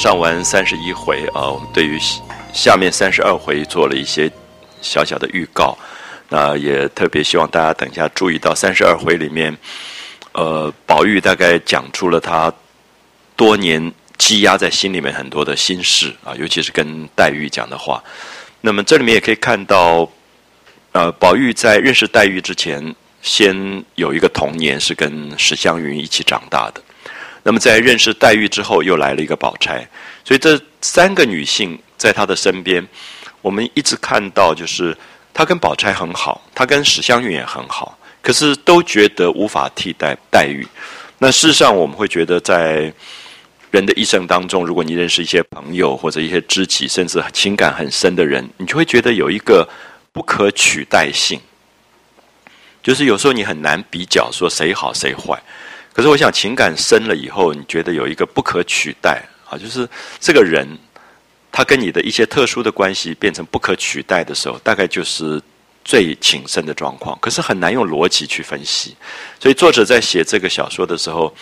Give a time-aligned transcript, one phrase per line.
[0.00, 1.98] 上完三十一回啊，我们对于
[2.52, 4.30] 下面三十二回做了一些
[4.80, 5.76] 小小的预告。
[6.28, 9.58] 那也特别希望大家等一下注意到三十二回里面，
[10.30, 12.52] 呃，宝玉大概讲出了他
[13.34, 18.00] 多年积压在心里面很多的心事啊，尤其是跟黛玉讲的话。
[18.60, 20.08] 那么这里面也可以看到，
[20.92, 26.80] 呃，宝玉在认识黛玉之前，先有一个童年是跟史湘云一起长大的。
[27.48, 29.88] 那么在认识黛玉之后，又来了一个宝钗，
[30.22, 32.86] 所以这三个女性在她的身边，
[33.40, 34.94] 我们一直看到就是。
[35.32, 40.66] 她跟宝钗很好，她跟史湘云也很好，可是都觉得无法替代黛玉。
[41.18, 42.92] 那事实上，我们会觉得，在
[43.70, 49.68] 人的一生当中，如果你认识一些朋友或者一些知己，甚至情感很深的人，你就会觉得有一个
[50.12, 51.40] 不可取代性。
[52.82, 55.40] 就是有时候你很难比较说谁好谁坏，
[55.98, 59.20] 可是我想情感深了以后，你觉得有一个不可取代
[59.50, 59.88] 啊，就是
[60.20, 60.64] 这个人。
[61.50, 65.42] 他跟你的一些特殊的关系变成不可取代的时候，大概就是
[65.84, 67.18] 最谨慎的状况。
[67.20, 68.94] 可是很难用逻辑去分析，
[69.40, 71.34] 所以作者在写这个小说的时候，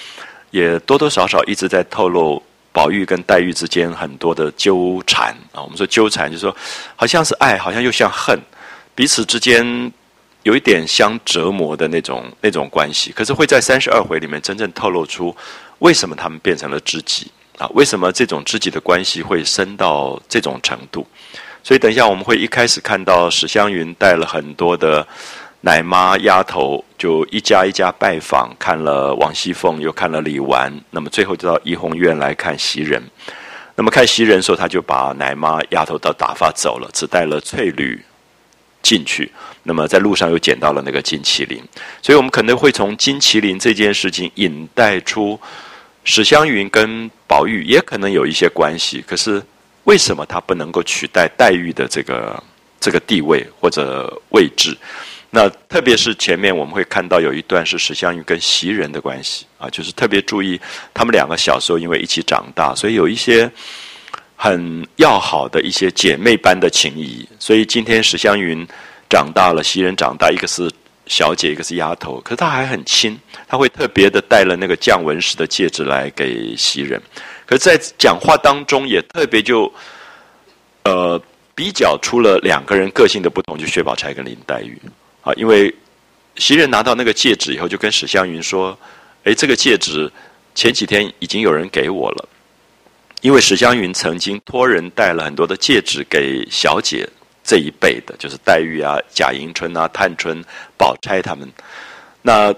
[0.53, 5.61] 也多多少少一直在透露宝玉跟黛玉之间很多的纠缠啊。
[5.61, 6.56] 我们说纠缠，就是说
[6.95, 8.41] 好像是爱，好像又像恨，
[8.95, 9.93] 彼此之间
[10.47, 13.11] 有一点相折磨的那种那种关系。
[13.11, 15.34] 可是会在三十二回里面真正透露出
[15.81, 17.31] 为什么他们变成了知己。
[17.59, 21.07] 啊，为什么这种知己的关系会深到这种程度？
[21.65, 25.05] 所以等一下我们会一开始看到史湘云带了很多的
[25.62, 33.03] 奶妈丫头，就一家一家拜访，看了王熙凤，又看了李纨，那么最后就到怡红院来看袭人。
[33.75, 38.05] 那么看袭人的时候，他就把奶妈丫头都打发走了，只带了翠缕
[38.83, 39.33] 进去。
[39.66, 41.60] 那么在路上又捡到了那个金麒麟，
[42.00, 45.38] 所以我们可能会从金麒麟这件事情引带出。
[46.09, 49.43] 史湘云跟宝玉也可能有一些关系，可是
[49.82, 52.41] 为什么他不能够取代黛玉的这个
[52.78, 54.78] 这个地位或者位置？
[55.31, 60.60] 那特别是前面我们会看到有一段是史湘云跟袭人的关系啊，就是特别注意
[60.94, 63.50] 他们两个小时候因为一起长大，所以有一些
[64.37, 67.28] 很要好的一些姐妹般的情谊。
[67.41, 68.65] 所以今天史湘云
[69.09, 70.71] 长大了，袭人长大，一个是。
[71.09, 77.00] 小姐一个是丫头，可是她还很亲，她会特别的带了那个降文石的戒指来给袭人。
[77.47, 79.72] 可是，在讲话当中也特别就，
[80.83, 81.16] 呃，
[81.55, 84.77] 比较出了两个人个性的不同，就薛宝钗跟林黛玉
[85.22, 85.33] 啊。
[85.34, 85.72] 因为
[86.39, 88.77] 袭人拿到那个戒指以后，就跟史湘云说
[89.22, 90.11] ：“哎，这个戒指
[90.56, 92.28] 前几天已经有人给我了，
[93.21, 97.09] 因为史湘云曾经托人带了很多的戒指给小姐。”
[97.47, 100.45] 这一辈的，就是黛玉啊、贾迎春啊、探春、
[100.77, 101.49] 宝钗他们。
[102.23, 102.53] 那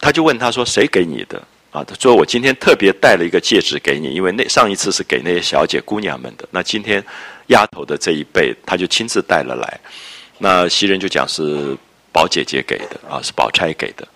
[0.00, 6.48] 他就问他说：“谁给你的？”啊，他说：“我今天特别带了一个戒指给你，因为那上一次是给那些小姐姑娘们的。
[6.50, 7.04] 那今天
[7.48, 9.80] 丫头的这一辈，他就亲自带了来。
[10.38, 11.76] 那袭人就讲是
[12.10, 14.08] 宝姐姐给的啊，是宝钗给的。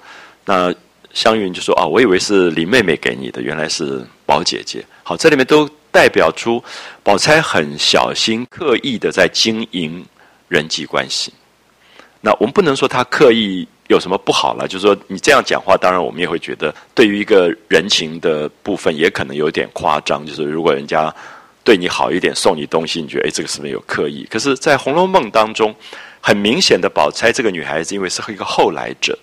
[0.46, 0.74] 那
[1.12, 6.62] 湘云就说：“啊，我以为是林妹妹给你的，原来是宝姐姐。”好，这里面都代表出
[7.02, 10.02] 宝钗很小心、刻意的在经营。
[10.52, 11.32] 人际关系，
[12.20, 20.26] 那我们不能说他刻意有什么不好了，就是说你这样讲话，当然我们也会觉得对于一个人情的部分也可能有点夸张。
[20.26, 21.10] 就是如果人家
[21.64, 24.28] 对你好一点，送你东西，你觉得哎，这个是不是有刻意？
[24.31, 25.75] 可是，在《红楼梦》当中，
[26.20, 29.19] 很明显的，宝钗这个女孩子，因为是一个后来者，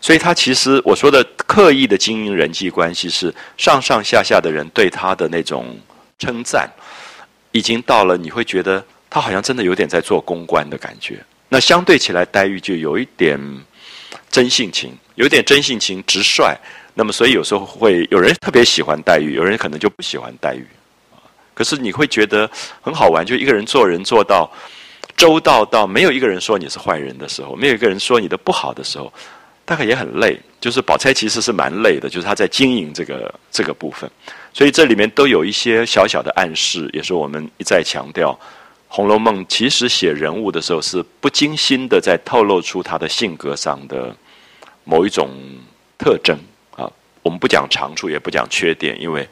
[0.00, 5.76] 所以她其实我说的刻意的经营人际关系，是上上下下的人对她的那种
[6.18, 6.66] 称赞，
[7.52, 8.82] 已经到了你会觉得。
[9.12, 11.22] 他好像真的有点在做公关的感觉。
[11.50, 13.38] 那相对起来，黛玉就有一点
[14.30, 16.56] 真性情，有点真性情直率。
[16.94, 20.66] 那么，所以有时候会有人特别喜欢黛玉，有人可能就不喜欢黛玉。
[21.52, 22.50] 可是你会觉得
[22.80, 24.50] 很好玩，就一个人做人做到
[25.14, 29.12] 周到到没有一个人说你是坏人的时候，没有一个人说你的不好的时候，
[29.66, 30.40] 大概也很累。
[30.58, 34.10] 就是宝钗其实是蛮累的，就是她在经营这个这个部分。
[34.54, 38.32] 所以这里面都有一些小小的暗示，也是我们一再强调。
[38.94, 44.14] 《红楼梦》其实写人物的时候是不精心的，在透露出他的性格上的
[44.84, 45.30] 某一种
[45.96, 46.38] 特征
[46.76, 46.84] 啊。
[47.22, 49.26] 我们不讲长处，也不讲缺点，因为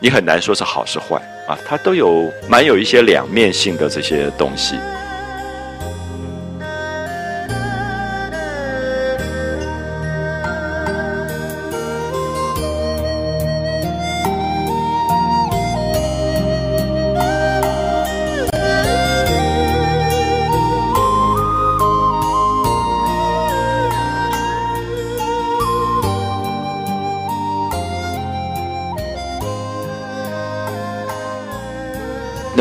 [0.00, 1.16] 你很难说是好是坏
[1.48, 1.58] 啊。
[1.66, 4.76] 它都有蛮有一些两面性的这些东西。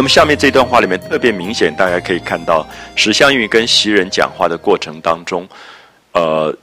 [0.09, 5.47] 下面这段话里面特别明显，大家可以看到史湘云跟袭人讲话的过程当中，
[6.11, 6.53] 呃。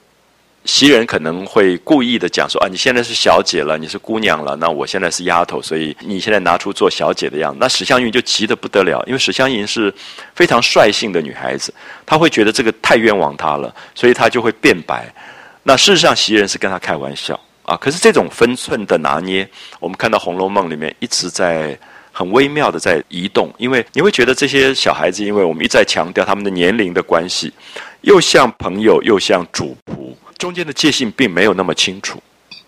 [0.69, 7.59] 袭人可能会故意的讲说啊，你现在是小姐了，你是姑娘了，那我现在是丫头，所以你现在拿出做小姐的样子。
[7.61, 9.95] 那史湘云就急得不得了，因为史湘云是
[10.35, 11.73] 非常率性的女孩子，
[12.05, 15.07] 她会觉得这个太冤枉她了，所以她就会辩白。
[15.63, 17.77] 那事实上，袭人是跟她开玩笑啊。
[17.77, 21.79] 可是这种分寸的拿捏，我们看到《红楼梦》里面一直在
[22.19, 27.53] 很微妙的在移动，因为你会觉得这些小孩子，因为我们一再强调他们的年龄的关系，
[28.01, 30.15] 又像朋友，又像主仆。
[30.39, 32.23] 中间的界限并没有那么清楚，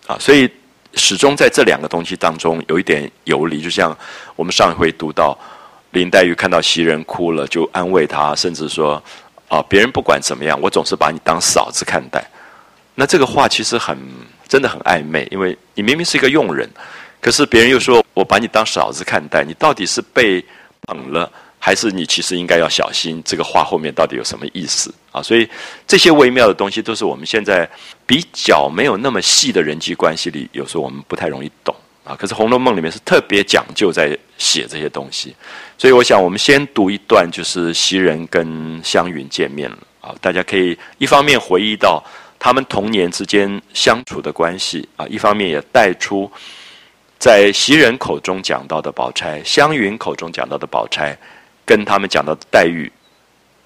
[0.06, 0.46] 啊，所以
[0.92, 3.62] 始终在这两个东西当中有一点游离。
[3.62, 3.96] 就像
[4.36, 5.38] 我们上一回读到
[5.92, 9.02] 林黛玉看到袭人哭了，就安慰她，甚至说
[9.48, 12.22] ：“啊，别人不管怎么样，我总是把你当嫂子看待。”
[12.94, 13.96] 那这个话其实很
[14.46, 16.68] 真的很暧昧，因为你明明是一个佣人，
[17.20, 20.44] 可是别人又说我把你当嫂子看待，你到底是被
[20.82, 21.31] 捧了？
[21.61, 25.20] 还是你其实应该要小心，这个话后面到底有什么意思啊？
[25.20, 25.47] 所以
[25.88, 27.69] 这些微妙的东西都是我们现在
[28.06, 31.75] 比较没有那么细的人际关系里，有时候我们不太容易懂
[32.05, 32.15] 啊。
[32.15, 35.35] 可是《红楼梦》里面是特别讲究在写这些东西，
[35.76, 42.00] 所以我想我们先读一段，就是袭人跟湘云见面了啊，大家可以一方面回忆到
[42.38, 46.31] 他们童年之间相处的关系啊，一方面也带出
[47.19, 51.17] 在袭人口中讲到的宝钗，湘云口中讲到的宝钗。
[51.69, 52.91] 跟他们讲到的黛玉，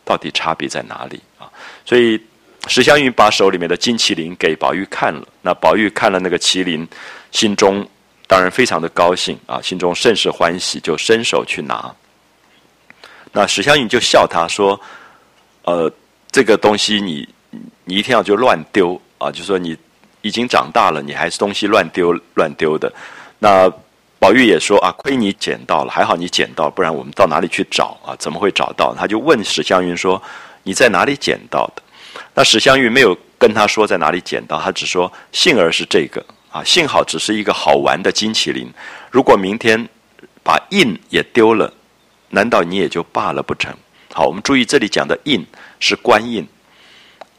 [0.04, 1.46] 到底差别在哪里啊？
[1.86, 2.20] 所以
[2.66, 6.84] 史湘云把手里面的金麒麟给宝玉看了，那宝玉看了那个麒麟，
[7.30, 7.88] 心中
[8.26, 11.94] 当然非常的高兴啊，心中甚是欢喜，就伸手去拿。
[13.30, 14.80] 那史湘云就笑他说
[15.62, 15.88] ：“呃，
[16.32, 17.28] 这个东西你
[17.84, 19.78] 你一天要就乱丢啊，就说你
[20.22, 22.92] 已经长大了，你还是东西乱丢乱丢的。”
[23.42, 23.68] 那
[24.20, 28.14] 宝玉也说啊，亏你捡到了，还好你捡到，不然我们到哪里去找啊？
[28.16, 28.94] 怎么会找到？
[28.96, 30.22] 他就问史湘云说
[30.62, 31.82] ：“你在哪里捡到的？”
[32.34, 38.72] 那史湘云没有跟他说在哪里捡到，他只说：“幸而是这个啊，幸好只是一个好玩的金麒麟。
[39.10, 39.88] 如果明天
[40.44, 41.74] 把印也丢了，
[42.30, 43.74] 难道你也就罢了不成？”
[44.14, 45.44] 好，我们注意这里讲的印
[45.80, 46.46] 是官印。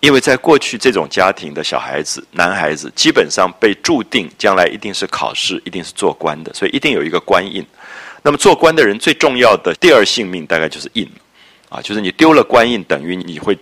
[0.03, 7.65] 因为在过去这种家庭的小孩子、男孩子，基本上被注定将来一定是考试，一定是做官的，所以一定有一个官印。
[8.21, 11.09] 那么做官的人最重要的第二性命，大概就是印，
[11.69, 13.57] 啊，就是你丢了官印，等于你会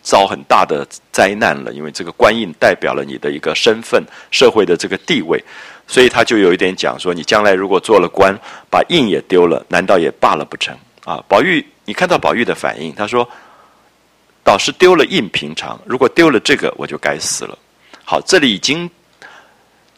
[0.00, 1.72] 遭很大的灾难了。
[1.72, 4.00] 因为这个官印代表了你的一个身份、
[4.30, 5.42] 社会的这个地位，
[5.88, 8.32] 所以他就有一点讲说，你将来如果做了官，
[8.70, 10.72] 把印也丢了，难道也罢了不成？
[11.04, 13.28] 啊，宝玉，你看到宝玉的反应，他说。
[14.44, 17.58] 倒是丢了印平常，如果丢了这个，我就该死了。
[18.04, 18.88] 好，这里已经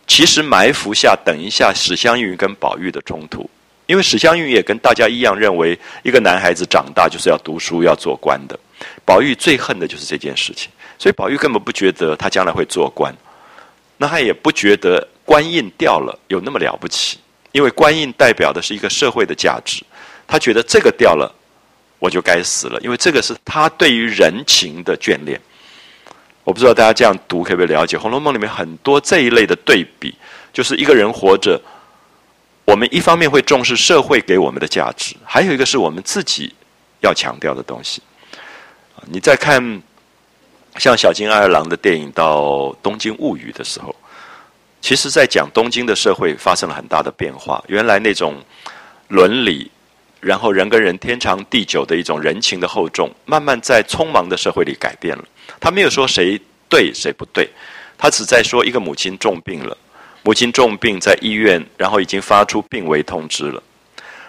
[0.06, 3.50] 其实埋伏下，等一下史湘云跟宝玉的冲突，
[3.86, 8.56] 因为史湘云也跟大家一样认为，一个男孩子长大就是要读书要做官的。
[9.04, 13.12] 宝玉最恨的就是这件事情，所以宝玉根本不觉得他将来会做官，
[13.96, 17.18] 那他也不觉得官印掉了有那么了不起，
[17.50, 19.82] 因为官印代表的是一个社会的价值，
[20.28, 21.34] 他觉得这个掉了。
[21.98, 25.40] 我就该死了，因为这个是他对于人情的眷恋。
[26.44, 30.14] 我不知道大家这样读可不可以了解《红楼梦》里面很多这一类的对比，
[30.52, 31.60] 就是一个人活着，
[32.64, 36.54] 我们一方面会重视社会给我们的价值，还有一个是我们自己
[37.00, 38.00] 要强调的东西。
[39.06, 39.82] 你在看
[40.78, 42.42] 像小津安二郎的电影到
[42.80, 43.92] 《东京物语》的时候，
[44.80, 48.36] 其实在讲东京的社会发生了很大的变化，原来那种
[49.08, 49.68] 伦理。
[50.26, 55.24] 然后人跟人天长地久的一种人情的厚重，慢慢在匆忙的社会里改变了。
[55.60, 56.36] 他没有说谁
[56.68, 57.48] 对谁不对，
[57.96, 59.78] 他只在说一个母亲重病了，
[60.24, 63.62] 母亲重病在医院，然后已经发出病危通知了。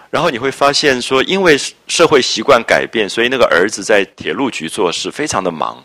[0.08, 5.82] 然后你会发现说，因为社会习惯改变，所以那个儿子在铁路局做事非常的忙，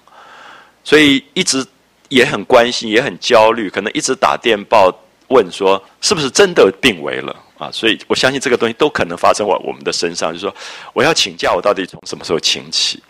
[0.83, 1.65] 所以一直
[2.09, 4.95] 也很关心，也很焦虑，可能一直打电报
[5.29, 7.35] 问说是不是真的病危了。
[7.57, 10.31] 啊，所以我相信这个东西都可能发生我我们的身上。
[10.31, 10.55] 就是说，
[10.93, 13.01] 我要请假，我到底从什么时候请起？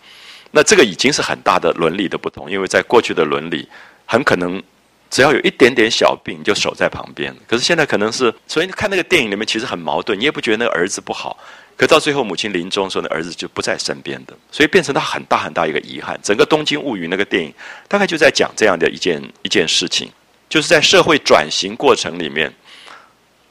[0.50, 3.68] 那这个已经是很大的伦理的不同，因为在过去的伦理，
[4.06, 4.62] 很可能
[5.10, 7.34] 只要有一点点小病就守在旁边。
[7.48, 11.36] 可是现在可能是，所以看那个电影里面其实很矛盾，你也不觉得那个儿子不好，
[11.76, 16.16] 可到最后母亲临终时候，那儿子就不在身边的，所以变成他很大很大一个遗憾。
[16.22, 17.52] 整个《东京物语》那个电影
[17.88, 20.08] 大概就在讲这样的一件一件事情，
[20.48, 22.52] 就是在社会转型过程里面。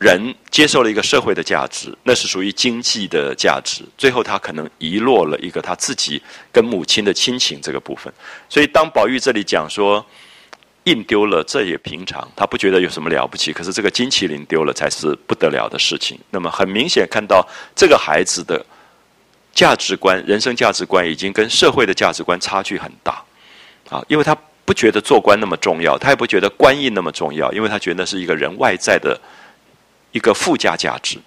[0.04, 3.84] 人接受了一个社会的价值，那是属于经济的价值。
[3.98, 8.12] 最后，他可能遗落了一个他自己跟母亲的亲情这个部分。
[8.50, 10.06] 所以，当宝玉这里讲说，
[10.84, 13.54] 印丢了，这也平常，他不觉得有什么了不起。
[13.54, 16.20] 可是这个金麒麟丢了才是不得了的事情。
[16.30, 18.64] 那么很明显看到这个孩子的
[19.54, 23.24] 价值观、人生价值观已经跟社会的价值观差距很大
[23.90, 29.20] 啊，因为他不觉得做官那么重要，他也不觉得官印那么重要，因为他觉得是一个人外在的
[30.14, 31.18] 一个附加价值。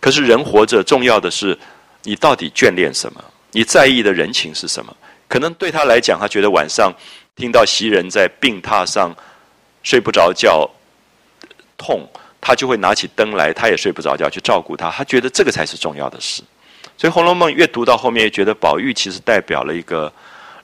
[0.00, 1.58] 可是人活着，重要的是
[2.04, 3.24] 你到底眷恋什么？
[3.50, 4.96] 你在意的人情是什么？
[5.26, 6.92] 可能对他来讲，他觉得晚上
[7.34, 9.12] 听到袭人在病榻上
[9.82, 10.68] 睡不着觉，
[11.76, 12.06] 痛，
[12.40, 14.90] 他就会拿起灯来，他也睡不着觉去照顾他。
[14.90, 16.42] 他觉得这个才是重要的事。
[16.96, 20.12] 所以《红楼梦》越读到后面，觉得宝玉其实代表了一个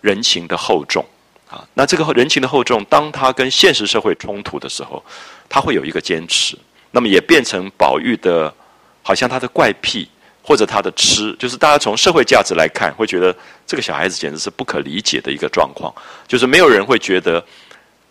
[0.01, 1.05] 人情的厚重
[1.49, 1.67] 啊。
[1.75, 5.03] 那这个人情的厚重，当他跟现实社会冲突的时候，
[5.49, 6.57] 他会有一个坚持。
[6.91, 8.55] 那么也变成宝玉的。
[9.03, 10.07] 好像他的怪癖
[10.43, 13.35] 或者他的痴，就是大家从社会价值来看，会觉得
[13.67, 15.93] 这个小孩子简直是不可理解的一个状况。
[16.29, 17.43] 就是没有人会觉得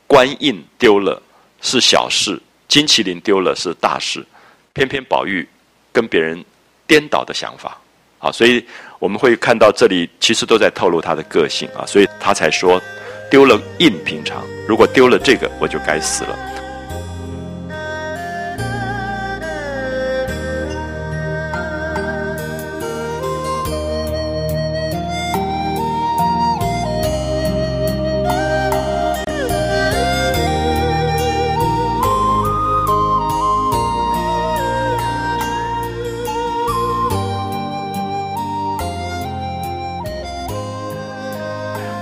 [0.07, 1.21] 官印丢了
[1.61, 4.25] 是小事，金麒麟丢了是大事，
[4.73, 5.47] 偏偏宝玉
[5.93, 6.43] 跟别人
[6.87, 7.79] 颠倒的想法
[8.17, 8.65] 啊，所以
[8.97, 12.81] 我们会看到这里其实都在透露他的个性啊，所以他才说
[13.29, 16.35] 丢了印平常，如果丢了这个，我就该死了。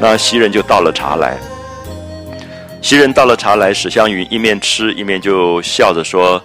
[0.09, 1.37] 那袭人就倒了茶来，
[2.81, 6.41] 袭人倒了茶来，史湘云一面吃一面就笑着说：“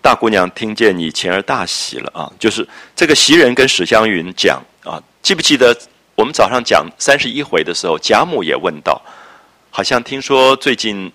[0.00, 2.64] 大姑娘听见你前儿大喜了啊！”就是
[2.94, 5.76] 这个袭人跟史湘云讲啊，记不记得
[6.14, 9.02] 我们早上讲三十一回的时候，贾母也问到，
[9.70, 11.10] 好像听说最近，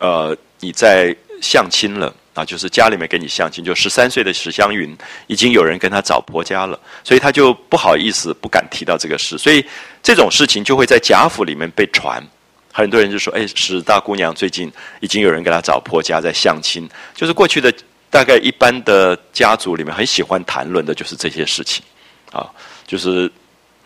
[0.00, 2.12] 呃，你在相亲了。
[2.32, 4.96] 啊，就是家里面给你相亲，就十三岁的史湘云
[5.26, 9.64] 已经有人跟他找婆家了，所以他就不好意思，不敢提到这个事，所以
[10.00, 12.24] 这种事情就会在贾府里面被传，
[12.72, 17.72] 很多人就说：“哎，史大姑娘最近已经有人给她找婆家在相亲。”就是过去的
[18.08, 21.82] 大概一般的家族里面很喜欢谈论的就是这些事情，
[22.30, 22.48] 啊，
[22.86, 23.30] 就是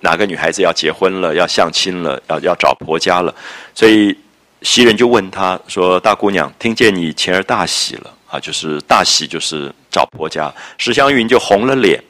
[0.01, 3.35] 哪个女孩子要结婚了，要相亲了，要要找婆家了，
[3.75, 4.15] 所以
[4.61, 10.53] 袭人就问他说：“大姑娘，听见你前儿大喜了？”啊，就是大喜，就是找婆家。
[10.77, 12.03] 史湘云就红了脸，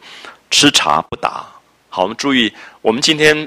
[0.51, 1.45] 吃茶不答。
[1.91, 2.51] 好，我们注意，
[2.81, 3.47] 我们今天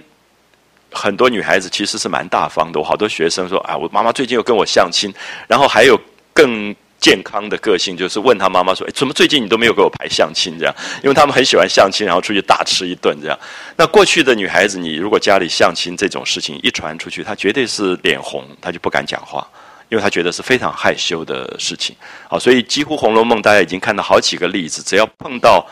[0.91, 2.79] 很多女孩子其实是蛮大方的。
[2.79, 5.11] 我好多学生说：“啊，我妈妈最近又跟我相亲。”
[5.49, 5.99] 然后还有
[6.33, 13.39] 更健康的个性，就是问他妈妈说：“哎，怎么最近你都没有给我排相亲？”这样，因为他们很喜欢相亲，然后出去大吃一顿这样。
[13.75, 19.47] 那过去的女孩子，你如果家里相亲这种事情一传出去，她绝对是脸红，她就不敢讲话。
[19.89, 21.95] 因为他觉得是非常害羞的事情，
[22.29, 25.65] 好，所以几乎《红楼梦》大家已经看到好几个例子，只要碰到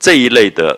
[0.00, 0.76] 这一类的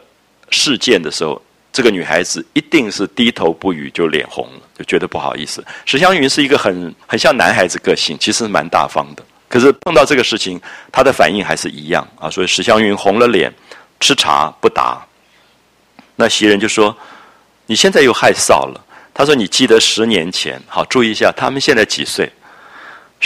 [0.50, 1.40] 事件的时候，
[1.72, 5.64] 这个女孩子一定是低头不语，就脸红了，就觉得不好意思。
[5.86, 10.60] 史湘云是一个很很像男孩子个性，其实蛮大方的，可是碰到这个事情，
[10.92, 12.28] 她的反应还是一样啊。
[12.28, 13.50] 所以史湘云红了脸，
[13.98, 15.02] 吃茶不答。
[16.16, 16.96] 那袭人就说
[17.66, 18.80] ：“你现在又害臊了。”
[19.12, 22.30] 他说：“你记得十年前，好注意一下，他们现在几岁？”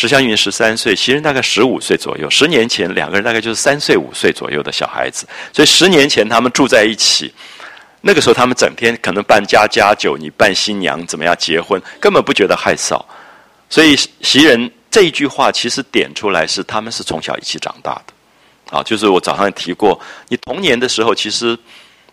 [0.00, 2.30] 史湘云十三岁，袭人大概十五岁左右。
[2.30, 5.26] 十年前，两个人大概就是三岁、五岁左右的小孩子。
[5.52, 7.34] 所以十年前他们住在一起，
[8.02, 13.04] 那个时候他们整天可能办家家酒，你办新娘怎么样结婚，根本不觉得害臊。
[13.68, 18.78] 所以袭人这一句话其实点出来是他们是从小一起长大的。
[18.78, 21.58] 啊，就是我早上提过，你童年的时候其实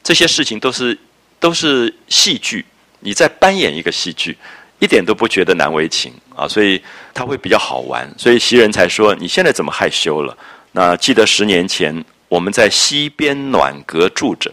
[0.02, 0.98] 这些事情都是
[1.40, 2.66] 都是戏剧，
[3.02, 4.36] 你在扮演一个戏剧。
[4.80, 6.80] 一点都不觉得难为情啊，所以
[7.16, 10.38] 他会比较好玩，所以袭人才说你现在怎么害羞了？
[10.74, 14.52] 那记得十年前我们在西边暖阁住着，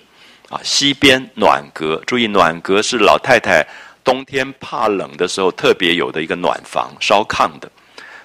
[0.48, 3.66] 啊，西边暖阁，注意暖阁是老太太
[4.04, 7.68] 冬天怕冷的时候特别有的一个暖房，烧炕的，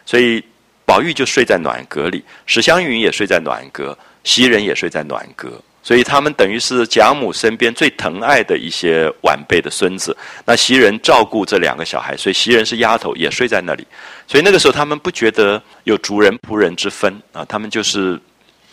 [0.05, 0.43] 所以
[0.85, 5.59] 宝玉就睡在暖阁里，史湘云也睡在暖阁，袭人也睡在暖阁。
[5.83, 10.15] 所以他们等于是贾母身边最疼爱的一些晚辈的孙子。
[10.45, 13.87] 那袭人照顾这两个小孩，所以袭人是丫头，也睡在那里。
[14.27, 18.19] 所以那个时候他们不觉得有主人仆人之分啊，他们就是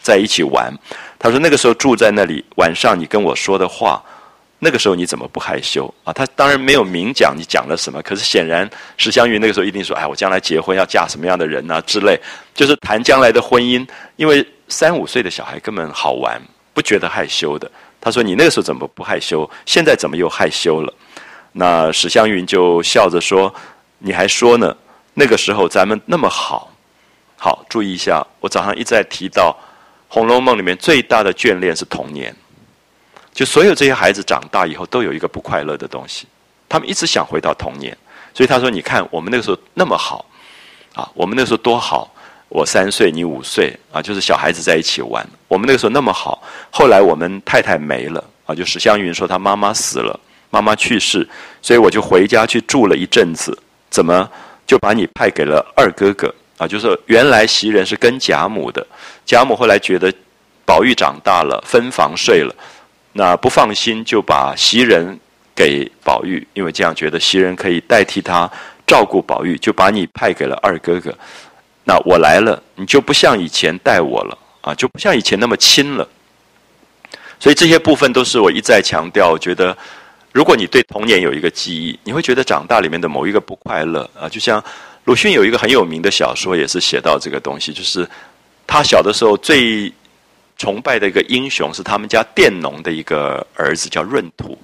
[0.03, 0.77] 在一起玩。
[1.19, 4.03] 他说那个时候住在那里，晚上你跟我说的话，
[4.59, 6.13] 那个时候你怎么不害羞啊？
[6.13, 12.19] 他当然没有明讲你讲了什么，可是显然史湘云那个时候一定说：“哎，我将来结婚要嫁什么样的人啊？”之类，
[12.55, 13.87] 就是谈将来的婚姻。
[14.17, 16.41] 因为三五岁的小孩根本好玩。
[16.75, 19.49] 不觉得害羞的，他说：“你那个时候怎么不害羞？
[19.65, 20.93] 现在怎么又害羞了？”
[21.57, 23.55] 那史湘云就笑着说
[23.99, 24.77] ：“你还说呢？
[25.15, 26.69] 那个时候咱们那么好，
[27.37, 29.57] 好注意一下，我早上一再提到
[30.13, 32.35] 《红楼梦》里面最大的眷恋是童年，
[33.33, 36.27] 就所有这些孩子长大以后都有一个不快乐的东西，
[36.69, 37.97] 他们一直想回到童年，
[38.35, 40.27] 所以他说：“你看我们那个时候那么好，
[40.95, 42.13] 啊，我们那时候多好，
[42.49, 46.43] 我三岁你五岁啊，就是小孩子在一起玩，我们那个时候那么好。
[46.71, 50.19] 后来我们太太没了啊，就史湘云说她妈妈死了，
[50.51, 51.29] 妈妈去世，
[51.61, 53.57] 所以我就回家去住了一阵子，
[53.91, 54.29] 怎么？”
[54.67, 58.85] 就把你派给了二哥哥啊，就是原来袭人是跟贾母的，
[59.27, 60.11] 贾母后来觉得
[60.65, 62.55] 宝玉长大了，分房睡了，
[63.13, 65.21] 那不放心，就把袭人
[65.55, 68.51] 给宝玉，因为这样觉得袭人可以代替他
[68.87, 71.15] 照顾宝玉，就把你派给了二哥哥。
[71.85, 76.09] 那我来了，你就不像以前待我了啊，就不像以前那么亲了。
[77.39, 79.77] 所以这些部分都是我一再强调，我觉得。
[80.33, 84.61] 如果你对童年有一个记忆，你会觉得长大里面的某一个不快乐啊，就像
[85.05, 88.05] 鲁迅有一个很有名的小说，也是写到这个东西，就是
[88.67, 89.93] 他小的时候最
[90.59, 94.59] 崇拜的一个英雄是他们家佃农的一个儿子，叫闰土，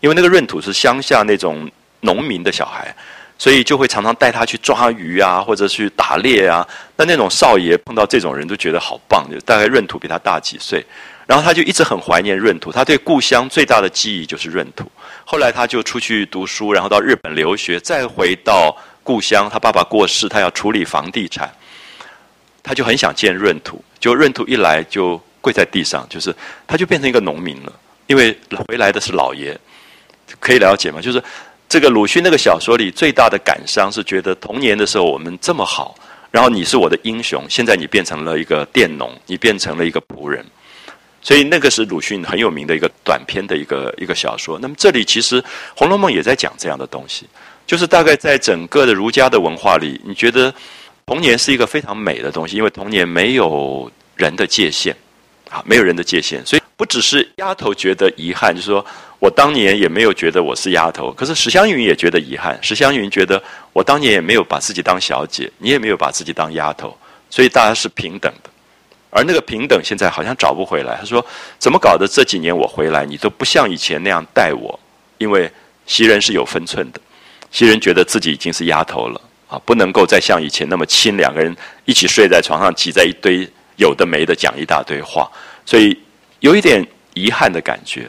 [0.00, 2.96] 因为那个闰土是乡下那种农民的小孩，
[3.40, 6.66] 所以就会常常带他去抓鱼啊，或者去打猎啊。
[6.96, 10.84] 那那种少爷碰到这种人都觉得好棒，就大概闰土比他大几岁。
[11.26, 14.84] 然后他就一直很怀念闰土，他对故乡最大的记忆就是闰土。
[15.24, 19.48] 后来他就出去读书，然后到日本留学，再回到故乡。
[19.50, 21.50] 他爸爸过世，他要处理房地产，
[22.62, 23.82] 他就很想见闰土。
[23.98, 26.34] 就闰土一来，就跪在地上，就是
[26.66, 27.72] 他就变成一个农民了。
[28.06, 28.36] 因为
[28.68, 29.58] 回来的是老爷，
[30.40, 31.00] 可以了解吗？
[31.00, 31.22] 就是
[31.70, 35.94] 这个鲁迅那个小说里最大的感伤是觉得童年的时候我们这么好，
[36.32, 40.44] 然后你是我的英雄，现在你变成了一个佃农，你变成了一个仆人。
[41.22, 44.58] 所以那个是鲁迅很有名的一个短篇的一个一个小说。
[44.60, 45.40] 那么这里其实
[45.76, 47.24] 《红楼梦》也在讲这样的东西，
[47.68, 50.52] 就是大概在整个的儒家的文化里，你觉得
[51.06, 54.92] 童年是一个非常美的东西，因为童年没有人的界限，
[55.48, 58.84] 啊，没有人的界限，所以不只是丫头觉得遗憾，就是说
[59.20, 63.40] 我当年也没有觉得我是丫头，可是史湘云也觉得遗憾，史湘云觉得
[63.74, 66.96] 我当年也没有把自己当小姐，你也没有把自己当丫头，
[67.28, 68.48] 所以大家是平等的。
[69.10, 70.96] 而那个平等现在好像找不回来。
[70.98, 71.24] 他说
[71.58, 72.08] ：“怎么搞的？
[72.08, 74.78] 这几年我回来，你都不像以前那样待我，
[75.18, 75.50] 因为
[75.84, 77.00] 袭人是有分寸的。
[77.50, 81.54] 袭人觉得自己已经是丫头了啊，不能够再像以前那么亲，两个人
[81.84, 85.30] 一起睡在床上，挤在一堆有的没的讲一大堆话，
[85.66, 85.94] 所以
[86.38, 88.08] 有一点遗憾的感觉。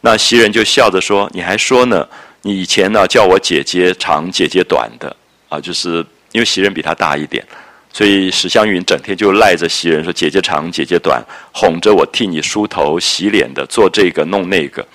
[0.00, 2.06] 那袭人就笑着说：‘你还说呢？
[2.42, 5.14] 你以前呢叫我姐姐长，姐姐短的
[5.48, 7.46] 啊，就是因为袭人比她大一点。’”
[7.92, 11.20] 所以史湘云整天就赖着袭人说：“姐姐长，姐姐短，
[11.52, 14.86] 哄着我替你梳头、洗脸的，做这个弄那个。”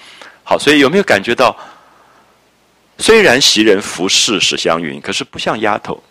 [0.44, 1.56] 好，所以有没有感觉到？
[2.98, 6.02] 虽然袭人服侍史湘云，可是不像丫头，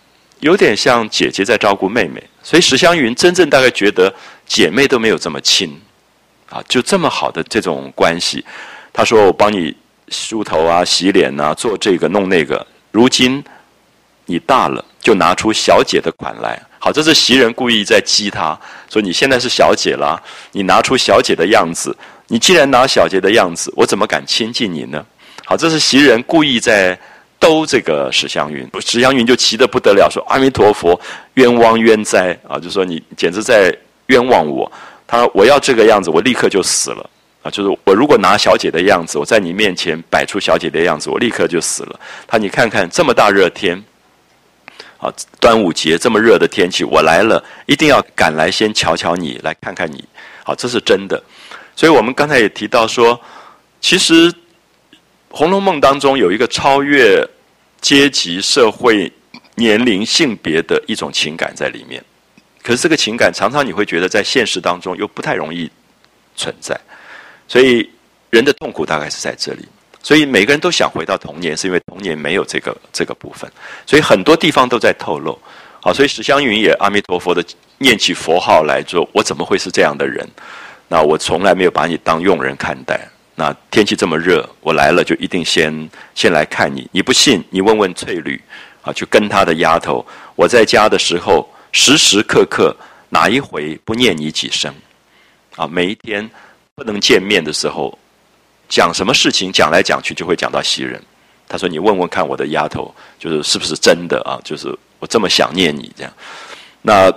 [0.40, 2.22] 有点像姐姐在照顾妹妹。
[2.42, 4.14] 所以史湘云真正大概觉得
[4.46, 5.80] 姐妹都没有这么亲
[6.50, 8.44] 啊，就这么好的这种关系。
[8.94, 9.76] 他说：“我帮你
[10.08, 12.64] 梳头啊、洗脸啊，做这个弄那个。
[12.92, 13.44] 如今
[14.24, 21.96] 你大了，就拿出小姐的款来。”好，这是袭人故意在激他，说你现在是小姐了，你拿出小姐的样子。
[22.28, 25.04] 你既然拿小姐的样子，我怎么敢亲近你呢？
[25.44, 26.98] 好，这是袭人故意在
[27.38, 30.98] 逗这个史湘云，史湘云就气得不得了，说阿弥陀佛，
[31.34, 32.58] 冤枉冤哉啊！
[32.58, 33.76] 就说你简直在
[34.06, 34.70] 冤枉我。
[35.06, 37.10] 他说我要这个样子，我立刻就死了
[37.44, 37.50] 啊！
[37.50, 42.00] 就是我如果拿小姐的样子，我在你面前摆出小姐的样子，我立刻就死了。
[42.26, 43.80] 他你看看这么大热天。
[44.98, 50.02] 啊，端午节这么热的天气，我来了，一定要赶来先瞧瞧你，来看看你。
[50.42, 51.22] 好，这是真的。
[51.76, 53.20] 所以我们刚才也提到说，
[53.82, 54.32] 其实
[55.28, 57.22] 《红楼梦》当中有一个超越
[57.82, 59.12] 阶级、社会、
[59.56, 62.02] 年龄、性别的一种情感在里面。
[62.62, 65.70] 可是这个情感常常你会觉得在现实当中又不太容易
[66.34, 66.80] 存在。
[67.48, 67.88] 所以
[68.30, 69.66] 人的痛苦大概是在这里。
[70.02, 73.50] 所以每个人都想回到童年，是因为童年没有这个这个部分，
[73.86, 75.38] 所以很多地方都在透露。
[75.80, 77.42] 好，所以史湘云也阿弥陀佛的
[77.78, 80.28] 念起佛号来说：“我怎么会是这样的人？
[80.88, 83.00] 那我从来没有把你当佣人看待。
[83.34, 86.86] 那天气这么热，我来了就一定先先来看你。
[86.92, 88.40] 你不信，你问问翠缕
[88.82, 90.04] 啊，去跟他的丫头。
[90.36, 92.76] 我在家的时候，时时刻刻
[93.08, 94.72] 哪一回不念你几声？
[95.56, 96.30] 啊，每一天
[96.74, 97.96] 不能见面的时候。”
[98.66, 101.00] 讲什么事情讲来讲去就会讲到袭人，
[101.46, 104.40] 他说：“你问问看我的丫头，就是是不是真的啊？
[104.42, 106.12] 就是我这么想念你这样。”
[106.80, 107.12] 那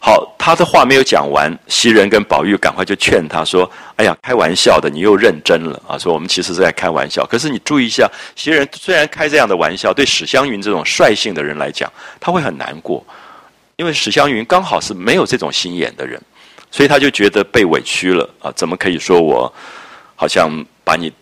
[0.00, 5.98] 好，他的话没有讲完，袭人跟宝玉赶快就劝他说：“哎呀，开玩笑的，你又认真了啊！
[5.98, 7.24] 说我们其实是在开玩笑。
[7.26, 13.04] 可是你注意一下，袭人虽然开这样的玩笑，对史湘云这种率性的人来讲，他会很难过，
[13.76, 16.20] 因为史湘云刚好是没有这种心眼的人，
[16.72, 18.50] 所以他就觉得被委屈了啊！
[18.56, 19.52] 怎么可以说我
[20.16, 20.50] 好像
[20.82, 21.12] 把你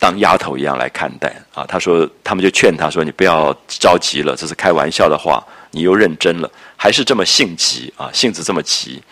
[0.00, 1.64] 当丫头一样来看待啊？
[1.68, 8.08] 他说，他们就劝他说：你不要着急了，这是开玩笑的话。”你又认真了，还是这么性急啊？
[8.10, 9.02] 性子这么急，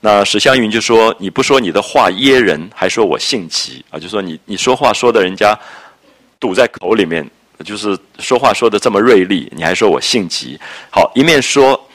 [0.00, 3.98] 那史湘云就说：“你不说你的话噎人，还说我性急啊？
[3.98, 5.58] 就说你你说话说的人家
[6.38, 7.26] 堵在口里面，
[7.64, 10.60] 就是说话说的这么锐利，你还说我性急？
[10.90, 11.88] 好，一面说，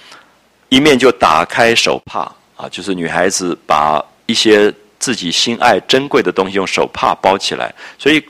[0.70, 2.30] 一面就打开手帕
[2.62, 7.74] 啊，就是女孩子把一些自己心爱珍贵的东西用手帕包起来。
[7.98, 8.24] 所以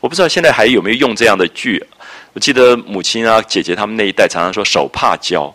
[0.00, 1.82] 我不知道现在还有没有用这样的句。”
[2.34, 5.52] 我记得母亲啊、姐姐他们那一代常常说“手帕交”，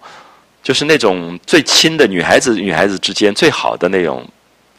[0.63, 4.25] 就是那种最亲的女孩子、女孩子之间最好的那种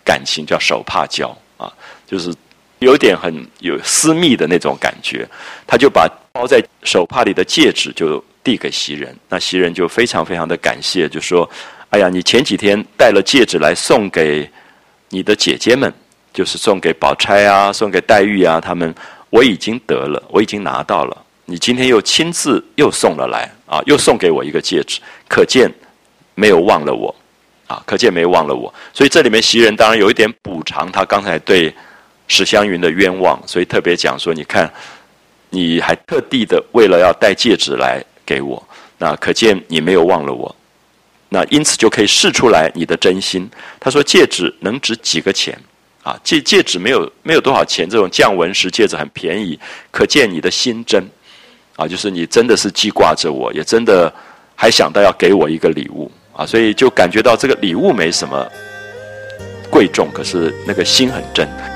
[0.04, 1.72] 感情，叫手帕交啊，
[2.06, 2.34] 就是
[2.80, 5.26] 有点很有私密的那种感觉。
[5.66, 11.48] 他就把包在手帕里的戒指就递给袭人，那袭人就非常非常的感谢，就说
[11.94, 14.50] ：“哎呀，你前几天带了戒指来送给
[15.10, 15.94] 你的姐姐们，
[16.32, 18.92] 就是送给宝钗啊、送给黛玉啊，他们
[19.30, 25.72] 我已经得了，我已经拿到了。”你今天又亲自又送了来啊，又送给我一个戒指，可见
[26.34, 27.14] 没有忘了我，
[27.68, 28.74] 啊，可见没忘了我。
[28.92, 31.72] 所以这里面袭人当然有一点补偿他刚才对
[32.26, 34.68] 史湘云的冤枉，所以特别讲说，你看
[35.48, 38.60] 你还特地的为了要带戒指来给我，
[38.98, 40.52] 那可见你没有忘了我，
[41.34, 43.50] 那因此就可以试出来你的真心。
[43.80, 45.58] 他说戒指能值几个钱？
[46.04, 49.58] 啊，戒戒指没有没有多少钱，这种降纹石戒指很便宜，
[49.90, 51.04] 可见你的心真。
[51.74, 54.12] 啊，就是你真的是记挂着我，也真的
[54.54, 58.48] 还想到要给我一个礼物啊，所以就感觉到这个礼物没什么
[59.68, 61.73] 贵重，可是那个心很真。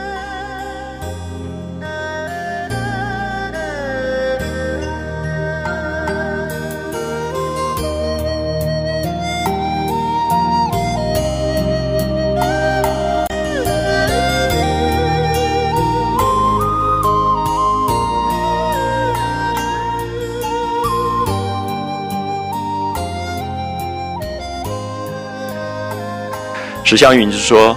[26.88, 27.76] 史湘云就说：“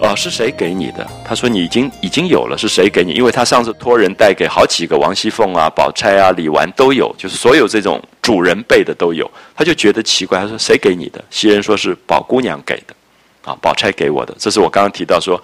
[0.00, 3.12] 啊，是谁给你的？”他说：“你已经已经有了，是谁给你？
[3.12, 9.30] 因为他上次托人带给好几个王熙凤啊、宝钗啊、李纨都有，就是所有这种主人辈的都有。
[9.54, 12.94] 他就觉得奇怪，他说：‘谁给你的？’袭人说是宝姑娘给的，
[13.44, 14.34] 啊，宝钗给我的。
[14.38, 15.38] 这是我刚刚提到说，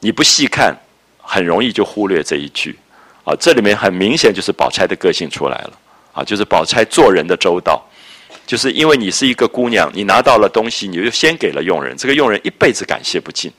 [0.00, 0.76] 你不细看，
[1.22, 2.78] 很容易就忽略这一句。
[3.24, 5.72] 啊，这里面很明显就是宝钗的个性出来了，
[6.12, 7.82] 啊，就是宝钗做人的周到。”
[8.48, 13.52] 就是因为你是一个姑娘，你拿到了东西，你就先给了佣人，这个佣人一辈子感谢不尽，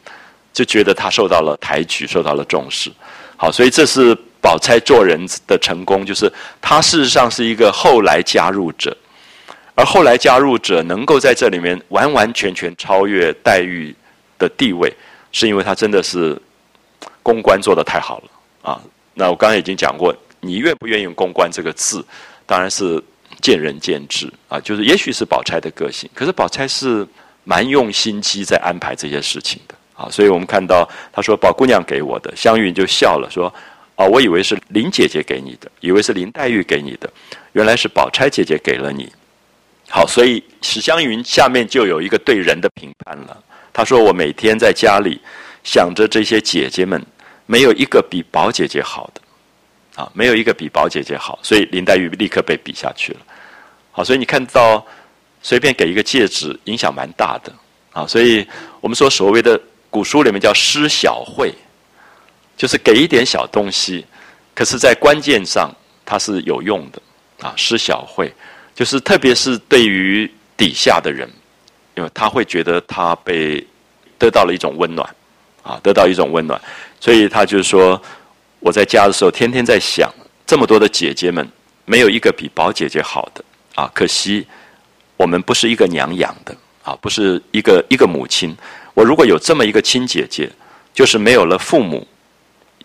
[0.51, 2.91] 就觉得他受到了抬举，受到了重视。
[3.37, 6.27] 好，所以这是宝钗做人的成功，就是
[6.59, 8.97] 她事实上是一个后来加入者，
[9.75, 13.95] 而后来加入者能够在这里面完完全全超越黛玉
[14.39, 14.91] 的地位，
[15.31, 16.35] 是因为她真的是
[17.21, 18.81] 公关做得太好了啊。
[19.13, 22.03] 那我刚才已经讲过，你愿不愿意用“公关”这个字，
[22.47, 22.99] 当然是。
[23.41, 27.07] 见仁见智啊，就是也许是宝钗的个性，可是宝钗是
[27.43, 33.53] 蛮用心机在安排这些事情的啊，所以我们看到他说宝姑娘给我的，湘云就笑了说，
[33.95, 37.09] 哦，我以为是林姐姐给你的，以为是林黛玉给你的，
[37.53, 39.11] 原来是宝钗姐姐给了你。
[39.89, 43.43] 好，所以史湘云下面就有一个对人的评判了。
[43.73, 45.19] 他说我每天在家里
[45.63, 47.03] 想着这些姐姐们，
[47.45, 49.21] 没有一个比宝姐姐好的。
[49.95, 53.19] 啊，没有一个比宝姐姐好，所以林黛玉立刻被比下去了。
[53.91, 54.85] 好，所以你看到
[55.41, 57.51] 随便给一个戒指，影响蛮大的
[57.91, 58.05] 啊。
[58.07, 58.45] 所以
[58.81, 61.53] 我们说所谓的古书里面叫施小惠，
[62.55, 64.05] 就是给一点小东西，
[64.53, 65.71] 可是在关键上
[66.05, 67.01] 它是有用的
[67.41, 67.53] 啊。
[67.55, 68.33] 施小惠
[68.73, 71.29] 就是特别是对于底下的人，
[71.95, 73.65] 因为他会觉得他被
[74.17, 75.15] 得到了一种温暖
[75.63, 76.59] 啊，得到一种温暖，
[76.99, 78.01] 所以他就是说。
[78.61, 80.13] 我在家的时候，天天在想，
[80.45, 81.49] 这么多的姐姐们，
[81.85, 83.41] 没有一个比宝姐姐好的
[83.79, 83.89] 啊！
[83.93, 84.45] 可惜
[85.15, 88.53] 我们不是一个娘养的啊，不是一个一个母亲。
[88.93, 90.51] 我如果有这么一个亲姐姐，
[90.93, 92.05] 就是没有了父母，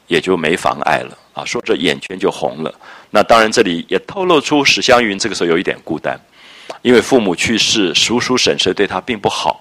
[0.06, 1.44] 也就没妨碍了啊！
[1.44, 2.72] 说着眼圈就红了。
[3.10, 6.16] 那当然，这里也透露出史湘云这个时候有一点孤单，
[6.82, 9.60] 因为父母去世，叔叔婶婶对她并不好，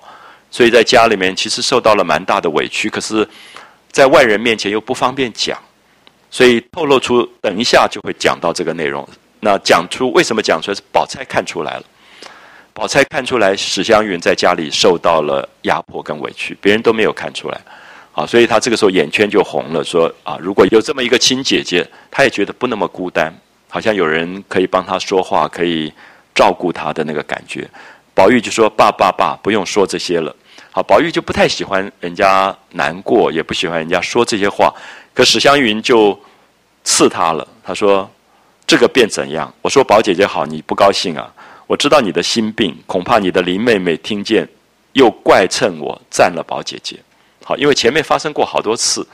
[0.51, 2.91] 所以在家里面其实受到了蛮大的委屈。
[2.91, 3.27] 可是，
[3.91, 5.57] 在外人面前又不方便讲。
[6.29, 9.07] 所以透露出，等一下就会讲到这个内容。
[9.43, 11.83] 那讲出为什么讲出来是宝钗看出来了，
[12.73, 17.61] 宝钗看出来史湘云在家里受到了压迫跟委屈，别人都没有看出来，
[18.13, 23.33] 啊，所以她这个时候眼圈就红了，说啊，如果有这么一个亲姐姐，她也觉得不那么孤单，
[23.69, 25.91] 好像有人可以帮她说话，可以
[26.33, 27.69] 照顾她的那个感觉。
[28.15, 30.33] 宝玉就说：“爸爸爸，不用说这些了。”
[30.71, 34.73] 好，宝玉就不太喜欢人家难过，也不喜欢人家说这些话。
[35.13, 36.17] 可史湘云就
[36.83, 38.09] 刺他了，他说
[38.65, 39.53] ：“这个便怎样？
[39.61, 41.31] 我说宝姐姐好，你不高兴啊？
[41.67, 44.47] 我知道你的心病，恐怕你的林妹妹听见，
[44.93, 46.97] 又怪称我赞了宝姐姐。
[47.43, 49.05] 好，因为前面发生过好多次，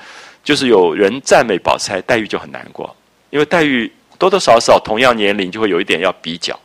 [0.44, 2.96] 就是有人赞美宝钗，黛玉就很难过，
[3.30, 6.58] 因为黛玉多多少少同样年龄就会有一点要比较。”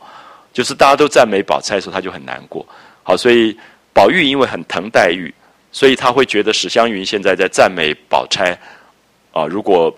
[0.53, 2.65] 就是大家都赞美宝钗的时候，她就很难过。
[3.03, 3.57] 好，所以
[3.93, 5.33] 宝玉因为很疼黛玉，
[5.71, 8.57] 所以他会觉得史湘云现在在赞美宝钗，
[9.33, 9.93] 啊，如果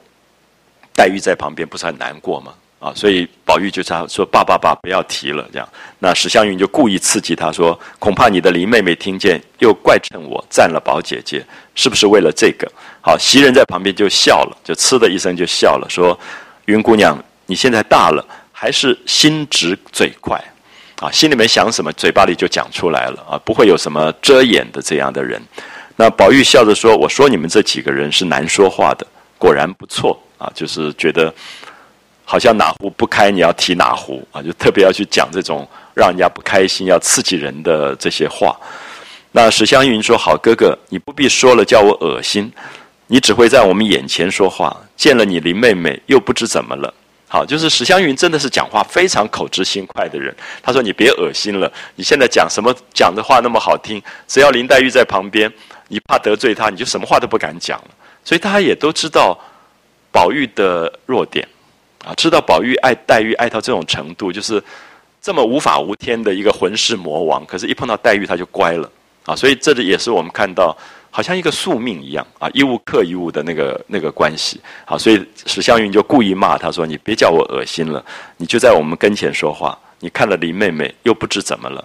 [0.95, 2.53] 黛玉在旁边，不是很难过吗？
[2.79, 5.67] 啊，所以宝玉就他说：“爸爸爸，不要提了。”这样，
[5.99, 16.17] 那史湘云就故意刺激他说：“恐怕你的林妹妹听见，又怪称我占了宝姐姐，是不是为了这个？”好，袭人在旁边就笑了，就嗤的一声就笑了，说
[16.65, 18.25] ：“云姑娘，你现在大了。”
[18.59, 20.43] 还是心直嘴快，
[20.95, 25.39] 啊，心里面想什么，嘴巴里就讲出来了啊，不会有什么遮掩的这样的人。
[25.95, 29.05] 那宝玉笑着说：“我说你们这几个人是难说话的，
[29.37, 31.31] 果然不错啊，就是觉得
[32.29, 38.53] 好像哪壶不开你要提哪壶啊，就特别要去讲这种让人家不开心、要刺激人的这些话。”
[39.31, 42.51] 那史湘云说：“好哥哥，你不必说了，叫我恶心。
[43.07, 46.93] 你只会在我们眼前说话，见了你林妹妹又不知怎么了。”
[47.29, 50.35] 好，就是史湘云真的是讲话非常口直心快的人。
[50.63, 55.51] 他说：“你别恶心了，你现在讲什么讲的话那么好听，只要林黛玉在旁边，
[55.87, 57.89] 你怕得罪她，你就什么话都不敢讲了。”
[58.23, 59.37] 所以大家也都知道
[60.11, 61.47] 宝玉的弱点，
[62.07, 64.63] 啊，知道宝玉爱黛玉爱到这种程度，就是
[65.21, 68.89] 这么无法无天的一个混世魔王，可是一碰到黛玉他就乖了
[69.25, 69.35] 啊。
[69.35, 70.75] 所以这里也是我们看到。
[71.09, 74.61] 好像一个宿命一样啊，一物克一物的那个那个关系。
[74.85, 78.03] 好，所以史湘云就故意骂他说：“你别叫我恶心了，
[78.35, 79.75] 你就在我们跟前说话。
[79.99, 81.83] 你看了林妹妹，又不知怎么了。”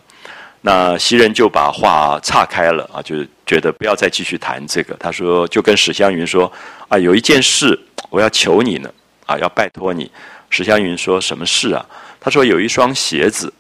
[0.61, 4.95] 那袭人就把话岔开了啊，就觉得不要再继续谈这个。
[4.97, 6.53] 他说：“就跟史湘云说
[6.89, 7.79] 啊，有一件事
[8.11, 8.93] 我要求你呢，
[9.33, 10.11] 啊，要拜托你。”
[10.51, 11.85] 史湘云说什么事啊？
[12.21, 13.53] 他说：“有一双鞋子，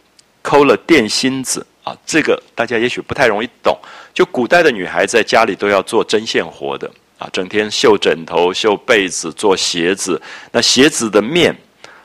[0.42, 3.76] 抠了电芯子。”啊，这个大家也许不太容易懂。
[4.14, 10.20] 就古代的女孩在家里都要做针线活的啊，整天绣枕头、绣被子、做鞋子。
[10.52, 11.52] 那鞋子的面，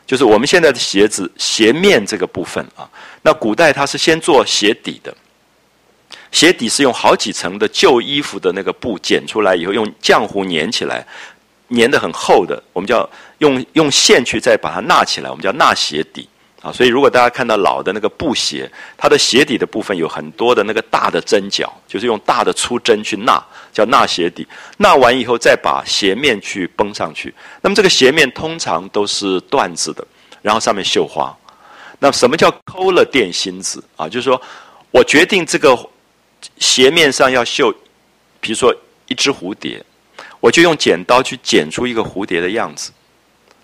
[0.08, 2.90] 就是我们现在的鞋子鞋面这个部分啊。
[3.22, 5.16] 那古代它是先做鞋底的，
[6.32, 11.06] 鞋底是用好几层的旧衣服的那个布剪出来以后，用浆糊粘起来，
[11.70, 16.28] 粘的很厚的，我们叫用用线去再把它纳起来，我们叫纳鞋底。
[16.60, 23.40] 啊，所以如果大家看到老的那个布鞋，它的鞋底的部分有很多的那个大的针脚，就是用大的粗针去纳，
[23.72, 24.46] 叫纳鞋底。
[24.78, 27.32] 纳完以后，再把鞋面去绷上去。
[27.62, 30.06] 那么这个鞋面通常都是缎子的，
[30.42, 31.32] 然后上面绣花。
[32.00, 34.10] 那什么叫抠了电芯子啊？
[34.10, 34.42] 就是说
[34.90, 35.78] 我决定这个
[36.58, 37.72] 鞋面上要绣，
[38.40, 38.76] 比如说
[39.08, 39.80] 一只蝴蝶，
[40.48, 42.90] 我就用剪刀去剪出一个蝴蝶的样子，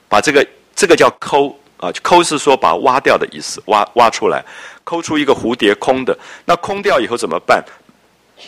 [0.10, 1.58] 把这个这个叫抠。
[1.78, 4.42] 啊，抠是说把挖掉的意思，挖挖出来，
[4.86, 6.18] 抠出一个蝴蝶空的。
[6.46, 7.62] 那空掉以后怎么办？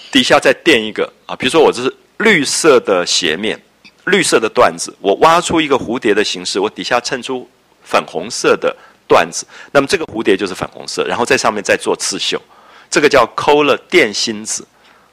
[0.09, 3.61] 底下再垫一个啊，比如说我这是绿色的鞋面，
[4.05, 7.45] 绿色的缎子，我挖出一个蝴蝶的形式，我底下衬出
[7.83, 8.73] 粉红色的
[9.09, 12.41] 缎子，那么这个蝴蝶就是粉红色，然后在上面再做刺绣，
[12.89, 14.65] 这个叫抠了垫心子，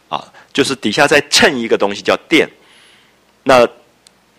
[0.09, 2.49] 啊，就是底下再衬一个东西叫垫，
[3.43, 3.69] 那。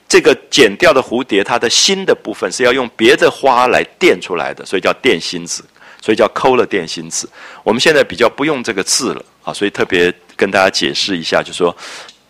[0.06, 5.66] 这个剪掉的蝴蝶，它的心的部分是要用别的花来垫出来的，所以叫垫心子，
[6.00, 7.28] 所以叫抠了垫心子。
[7.64, 11.76] 我们现在比较不用这个字了啊，所以特别跟大家解释一下，就说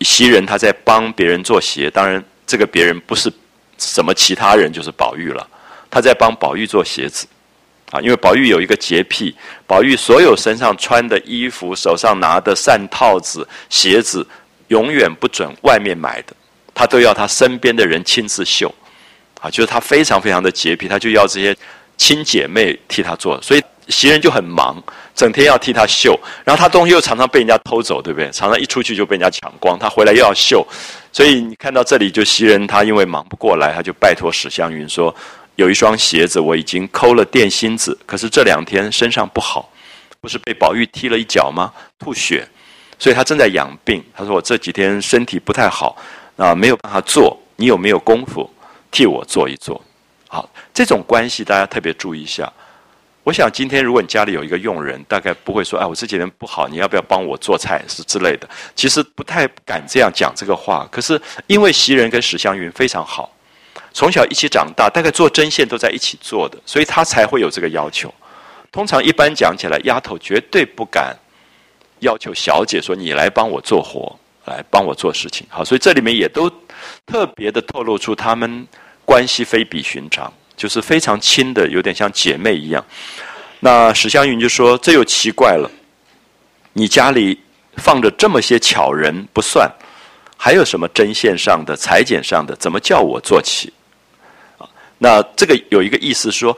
[0.00, 3.30] 袭人他在帮别人做鞋，当然这个别人不是
[3.76, 5.46] 什么其他人，就是宝玉了。
[5.90, 7.26] 他在帮宝玉做鞋子
[7.90, 14.26] 啊，因为宝玉有一个洁癖，宝玉所有身上穿的衣服、手上拿的扇套子、鞋子，
[14.68, 16.34] 永远不准外面买的。
[16.74, 18.74] 他都要他身边的人亲自绣，
[19.40, 21.56] 啊，就是他非常非常的洁癖，他就要这些
[21.96, 24.82] 亲姐妹替他做，所以袭人就很忙，
[25.14, 28.30] 整天要替他绣，然后他东西又常常被人家偷走，对不对？
[28.32, 30.66] 常常一出去就被人家抢光，他回来又要绣，
[31.12, 35.14] 所以你看到这里，就袭人他因为忙不过来，他就拜托史湘云说，
[35.56, 39.70] 有一双鞋子我已经抠了垫心子，可是这两天身上不好，
[40.20, 41.72] 不是被宝玉踢了一脚吗？
[41.98, 42.48] 吐血，
[42.98, 44.02] 所以他正在养病。
[44.16, 45.96] 他说我这几天身体不太好。
[46.36, 48.48] 啊，没有办法做，你有没有功夫
[48.90, 49.80] 替我做一做？
[50.28, 52.52] 好，这种关系大家特别注意一下。
[53.22, 58.46] 我想今天如果你家里有一个佣人，大概不会说：“哎，我这几天不好，你要不要帮我做菜？”是之类的。
[58.74, 60.86] 其实不太敢这样讲这个话。
[60.90, 63.32] 可是因为袭人跟史湘云非常好，
[63.94, 68.12] 从小一起长大，大概做针线都在一起做的，所以他才会有这个要求。
[68.70, 71.16] 通常一般讲起来，丫头绝对不敢
[72.00, 76.50] 要求小姐说：“你来帮我做活，来帮我做事情。”好，所以这里面也都
[77.06, 78.66] 特别的透露出他们
[79.04, 80.32] 关系非比寻常。
[80.56, 82.82] 就是非常亲的，有点像姐妹一样。
[83.58, 85.68] 那史湘云就说：“这又奇怪了，
[86.72, 87.36] 你家里
[87.78, 89.68] 放着这么些巧人不算，
[90.36, 93.72] 还有什么针线上的、裁剪上的，怎么叫我做起？”
[94.58, 96.56] 啊，那这个有一个意思说，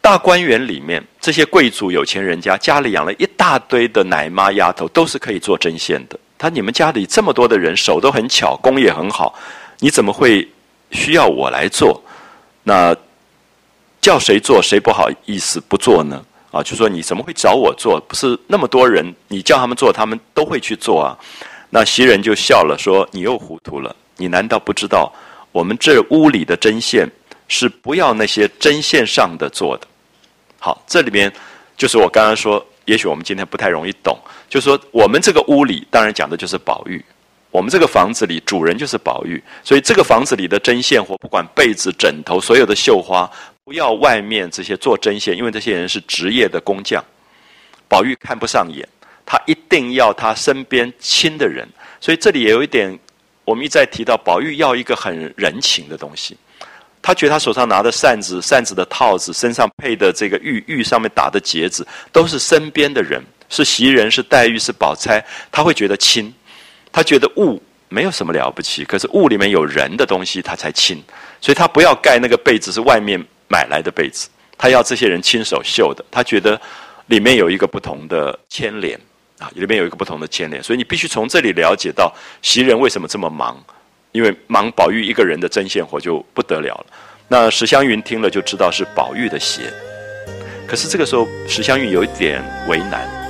[0.00, 6.18] 大观园里面这些贵族有钱人家家里养了一大堆的奶妈丫头，都是可以做针线的。
[6.36, 9.34] 他你们家里这么多的人手都很巧，工也很好，
[9.78, 10.48] 你怎么会
[10.90, 12.02] 需要我来做？
[12.62, 12.96] 那
[14.00, 16.24] 叫谁做谁不好意思不做呢？
[16.50, 18.00] 啊，就说你怎么会找我做？
[18.06, 21.18] 不是那么多人，你叫他们做，他们都会去做啊。
[21.70, 25.12] 那袭人就笑了，说：“你又糊涂了，你难道不知道
[25.50, 27.10] 我们这屋里的针线
[27.48, 29.86] 是不要那些针线上的做的？”
[30.60, 31.32] 好，这里面
[31.76, 34.18] 就是我刚刚说，也许我们今天不太容易懂，
[34.48, 37.02] 就是说我们这个屋里当然讲的就是宝玉。
[37.50, 43.30] 我们这个房子里，主人就是宝玉，所以这个房子里的针线活，不管被子、枕头，所有的绣花，
[43.62, 47.00] 不要外面这些做针线，因为这些人是职业的工匠，
[47.86, 48.88] 宝玉看不上眼，
[49.24, 51.64] 他一定要他身边亲的人。
[52.00, 52.98] 所以这里也有一点，
[53.44, 56.36] 我们一再提到，宝玉要一个很人情的东西。
[57.04, 66.32] 他觉得他手上拿的扇子、扇子的套子，身上配的这个玉玉上面打的结子，都是身边的人，是袭人，是黛玉，是宝钗，他会觉得亲。
[66.90, 71.04] 他觉得物没有什么了不起，可是物里面有人的东西，他才亲。
[71.42, 76.02] 所以他不要盖那个被子是外面买来的被子，他要这些人亲手绣的。
[76.10, 76.58] 他觉得
[77.08, 78.98] 里面有一个不同的牵连
[79.38, 80.62] 啊，里面有一个不同的牵连。
[80.62, 83.62] 所以你必须从这里了解到袭人为什么这么忙，
[84.14, 86.86] 因为忙宝玉一个人的针线活就不得了了。
[87.26, 89.62] 那史湘云听了就知道是宝玉的鞋，
[90.68, 93.23] 可是这个时候史湘云有一点为难。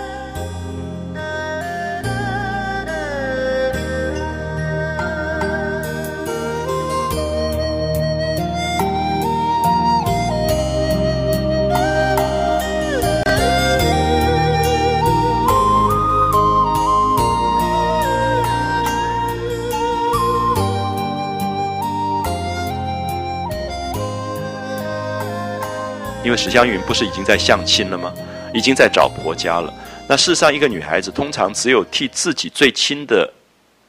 [26.35, 28.13] 为史湘云不是已经在相亲了吗？
[28.53, 29.73] 已经在找婆家了。
[30.09, 33.33] 那事实上，一个女孩子通常只有替自己最亲的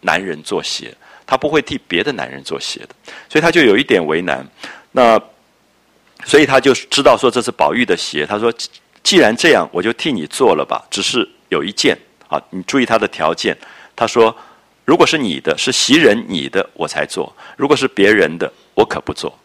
[0.01, 2.89] 男人做鞋，她不会替别的男人做鞋的。
[3.27, 4.45] 所以她就有一点为难。
[4.91, 5.19] 那
[6.23, 8.27] 所以她就知道说这是宝玉的鞋。
[8.27, 8.53] 她说
[9.01, 10.85] ：“既然这样，我就替你做了吧。
[10.91, 13.57] 只是有一件啊，你注意她的条件。
[13.95, 14.35] 她说：
[14.85, 17.25] 如果是你的，是袭人你的，我才做；
[17.57, 19.35] 如果是别人的，我可不做。”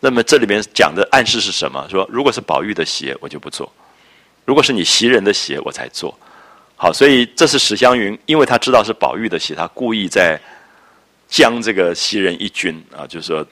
[0.00, 1.86] 那么这里面讲的暗示是什么？
[1.90, 3.70] 说如果是宝玉的鞋，我就不做；
[4.46, 6.18] 如果是你袭人的鞋，我才做。
[6.74, 10.40] 好，所以这是史湘云，因为他知道是宝玉的鞋，他故意在
[11.28, 13.46] 将这个袭人一军啊，就是说，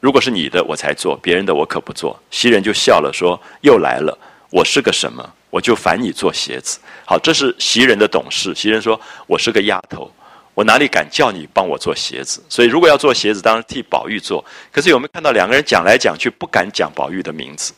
[0.00, 2.20] 如果是你的，我才做；别人的，我可不做。
[2.30, 4.16] 袭人就笑了，说：“又来了，
[4.50, 5.26] 我是个什么？
[5.48, 8.54] 我就烦你做鞋子。”好，这是袭人的懂事。
[8.54, 10.12] 袭人说：“我是个丫头。”
[10.54, 12.42] 我哪里敢叫你帮我做鞋子？
[12.48, 14.44] 所以如果要做鞋子，当然替宝玉做。
[14.70, 17.72] 可是有没有看到两个人讲来讲去不敢讲宝玉的名字？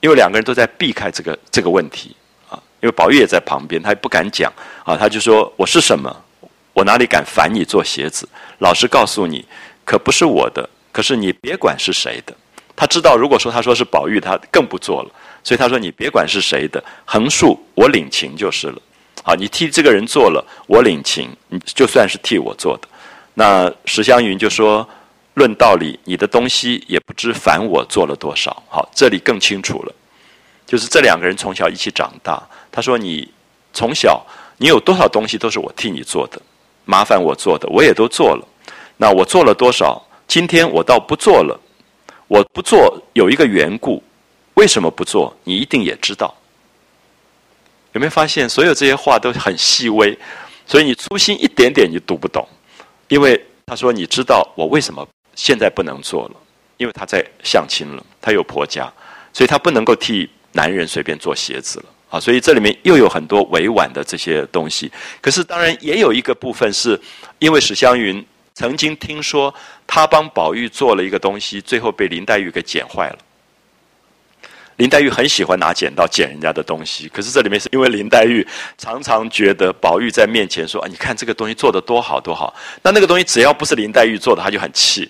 [0.00, 2.14] 因为两个人都在避开这个这个问题
[2.48, 2.54] 啊。
[2.80, 4.52] 因为宝玉也在旁边，他也不敢讲
[4.84, 4.96] 啊。
[4.96, 6.24] 他就说：“我是什么？
[6.72, 8.28] 我哪里敢烦你做鞋子？
[8.58, 9.44] 老实告诉你，
[9.84, 10.68] 可不是我的。
[10.92, 12.32] 可是你别管是谁的。
[12.76, 15.10] 他知道，如果说他说是宝玉，他更不做了。
[15.42, 18.80] 所以他说：你别管是谁的，横竖我领情就是了。”
[19.22, 22.88] 好，你替这个人做了，我领情，你就算是替我做的。
[23.34, 24.86] 那史湘云就说
[25.34, 29.94] ：“论道理，你的东西也不知烦我做了多少。”好，这里更清楚了，
[30.66, 32.42] 就是这两个人从小一起长大。
[32.72, 33.30] 他说：“你
[33.72, 34.24] 从小
[34.56, 36.40] 你有多少东西都是我替你做的，
[36.86, 38.44] 麻烦我做的，我也都做了。
[38.96, 40.02] 那我做了多少？
[40.26, 41.60] 今天我倒不做了。
[42.26, 44.02] 我不做有一个缘故，
[44.54, 45.36] 为什么不做？
[45.44, 46.34] 你一定也知道。”
[47.92, 50.16] 有没有发现，所有这些话都很细微，
[50.66, 52.46] 所以你粗心一点点你读不懂。
[53.08, 56.36] 因为他说：“你知道我为什么现在不能做了？
[56.76, 58.92] 因为他在相亲了，他有婆家，
[59.32, 62.20] 所以他不能够替男人随便做鞋子了啊。
[62.20, 64.90] 所以这里面又有很多委婉的这些东西。
[65.20, 67.00] 可是当然也有一个部分是
[67.40, 68.24] 因为史湘云
[68.54, 69.52] 曾经听说
[69.86, 73.18] 他帮宝玉做了一个东西，最后被林黛玉给剪坏了。
[74.80, 78.46] 林黛玉很喜欢拿剪刀剪人家的东西，可是这里面是因为林黛玉
[78.78, 85.06] 常常觉得宝玉在面前说：“啊，你看这个东西做的多好多好。”那那个东西只要不是林黛玉做的，他就很气。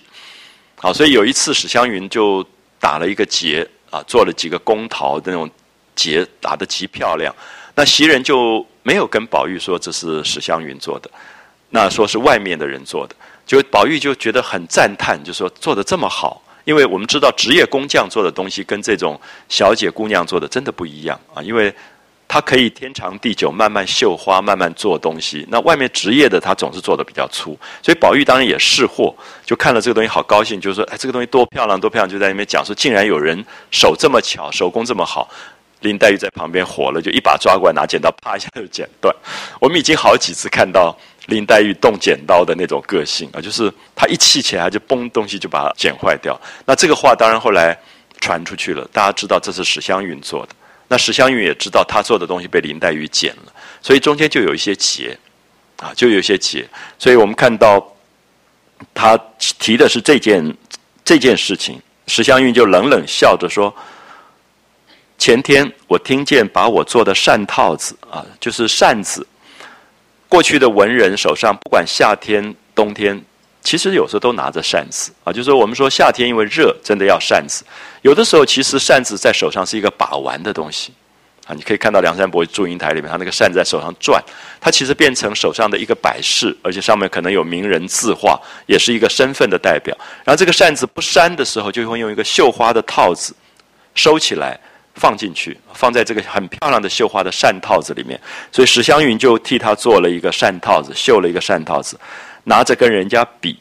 [0.75, 2.45] 好，所以有一次史湘云就
[2.81, 5.49] 打了一个结啊，做了几个宫桃的那种
[5.95, 7.33] 结，打得极漂亮。
[7.73, 11.09] 那袭人就没有跟宝玉说这是史湘云做的，
[11.69, 13.15] 那说是外面的人做的，
[13.45, 16.43] 就宝玉就觉得很赞叹，就说做的这么好。
[16.63, 21.73] 因为我们知道职业工匠做的东西跟这种小姐姑娘做的真的不一样啊，因为
[22.27, 25.45] 她可以天长地久，慢慢绣花，慢慢做东西。
[25.49, 29.13] 那外面职业的他总是做的比较粗，所以宝玉当然也识货，
[29.45, 35.29] 就看了这个东西好高兴，就说：“哎，这个东西多漂亮，多漂亮！”就在那边讲说：“竟然有人手这么巧，手工这么好。”
[35.81, 39.13] 林黛玉在旁边火了，就一把抓过来，拿剪刀啪一下就剪断。
[39.59, 40.95] 我们已经好几次看到。
[41.27, 46.39] 林黛玉动剪刀的那种个性啊，就是她一气起来就崩东西就把它剪坏掉。
[46.65, 47.77] 那这个话当然后来
[48.19, 50.55] 传出去了，大家知道这是史湘云做的。
[50.87, 55.17] 那史湘云也知道她做的东西被林黛玉剪了，所以中间就有一些结
[55.77, 56.67] 啊，就有一些结。
[56.99, 57.87] 所以我们看到
[58.93, 60.57] 他提的是这件
[61.05, 63.73] 这件事情，史湘云就冷冷笑着说
[65.17, 69.25] ：“前天我听见把我做的扇套子啊，就是扇子。”
[70.31, 73.21] 过去的文人手上，不管夏天、冬天，
[73.61, 75.33] 其实有时候都拿着扇子啊。
[75.33, 77.65] 就是，我们说夏天因为热，真的要扇子。
[78.01, 80.93] 有的时候，其实扇子在手上是一个把玩的东西
[81.47, 81.53] 啊。
[81.53, 84.23] 你可以看到梁山伯祝英台里面，他那个扇子在手上转，
[84.61, 89.93] 它其实变成手上的一个摆饰，而且上面可能有名人字画，也是一个身份的代表。
[90.23, 93.35] 然后这个扇子不扇的时候，就会用一个绣花的套子
[93.95, 94.57] 收起来。
[94.95, 98.19] 放进去，放在这个很漂亮的绣花的扇套子里面，
[98.51, 101.99] 所以史湘云就替他做了一个扇套子，绣了一个扇套子，
[102.43, 103.57] 拿着跟人家比，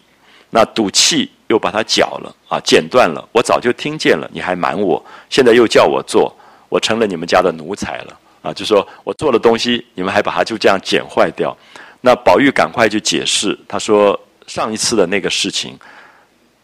[0.51, 3.27] 那赌气又把它绞了啊，剪断了。
[3.33, 6.35] 我早就听见了，你还瞒我，现在又叫我做，
[6.69, 8.53] 我成了你们家的奴才了啊！
[8.53, 11.57] 就说我做的东西，你们还把它就这样剪坏掉。
[12.01, 15.79] 那宝玉赶快就解释，他说上一次的那个事情，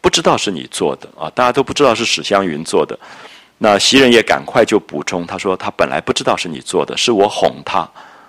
[0.01, 2.97] 不知道是你做的啊，大家都不知道是史湘云做的。
[3.59, 7.79] 那袭人也赶快就补充，他说他本来不知道是你做的，是我哄他，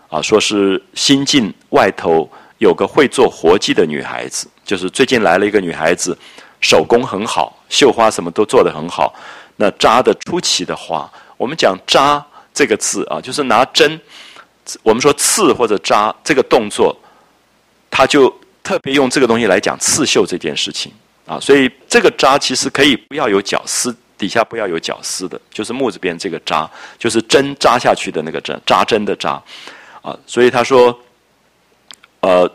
[0.09, 2.27] 啊，说是新进外头
[2.57, 6.17] 有个会做活计的女孩子，就是最近来了一个女孩子，
[6.63, 9.15] 手工很好，绣花什么都做得很好，
[9.57, 12.25] 那扎的出奇的花，我们讲扎
[12.55, 14.01] 这个字啊，就是拿针，
[14.83, 16.99] 我们说刺或者扎这个动作，
[17.91, 20.91] 他就特别用这个东西来讲刺绣这件事情
[21.27, 23.95] 啊，所以这个扎其实可以不要有绞丝。
[24.19, 29.41] 底下不要有绞丝的，就是木字边这个扎，就是针扎下去的那个针，扎针的扎，
[30.03, 30.99] 啊，所以他说，
[32.21, 32.51] 呃，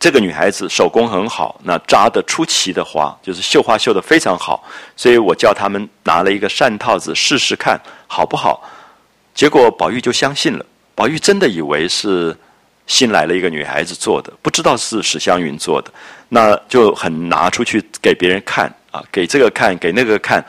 [0.00, 4.62] 这个女孩子手工很好，那扎的出奇的花，就是绣花绣的非常好，
[4.96, 8.68] 所以我叫他们拿了一个扇套子试试看好不好，
[9.32, 12.36] 结果宝玉就相信了，宝玉真的以为是
[12.88, 15.92] 新来了一个女孩子做的，不知道是史湘云做的，
[16.28, 20.44] 那就很拿出去给别人看啊，给这个看，给那个看。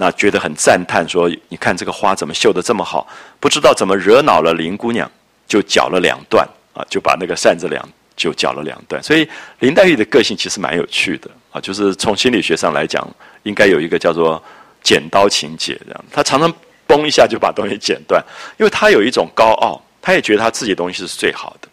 [0.00, 3.04] 那觉得很赞叹，说：“你看这个花怎么绣的这么好？
[3.40, 5.10] 不知道怎么惹恼了林姑娘，
[5.48, 7.84] 就绞了两段啊，就把那个扇子两
[8.16, 9.02] 就绞了两段。
[9.02, 9.28] 所以
[9.58, 13.04] 林黛玉的个性其实蛮有趣的啊，就是从心理学上来讲，
[13.42, 14.40] 应该有一个叫做
[14.84, 16.04] 剪刀情节这样。
[16.12, 16.48] 她常常
[16.86, 18.24] 嘣一下就把东西剪断，
[18.56, 21.68] 因为她有一种高傲，她也觉得她自己东西是最好的。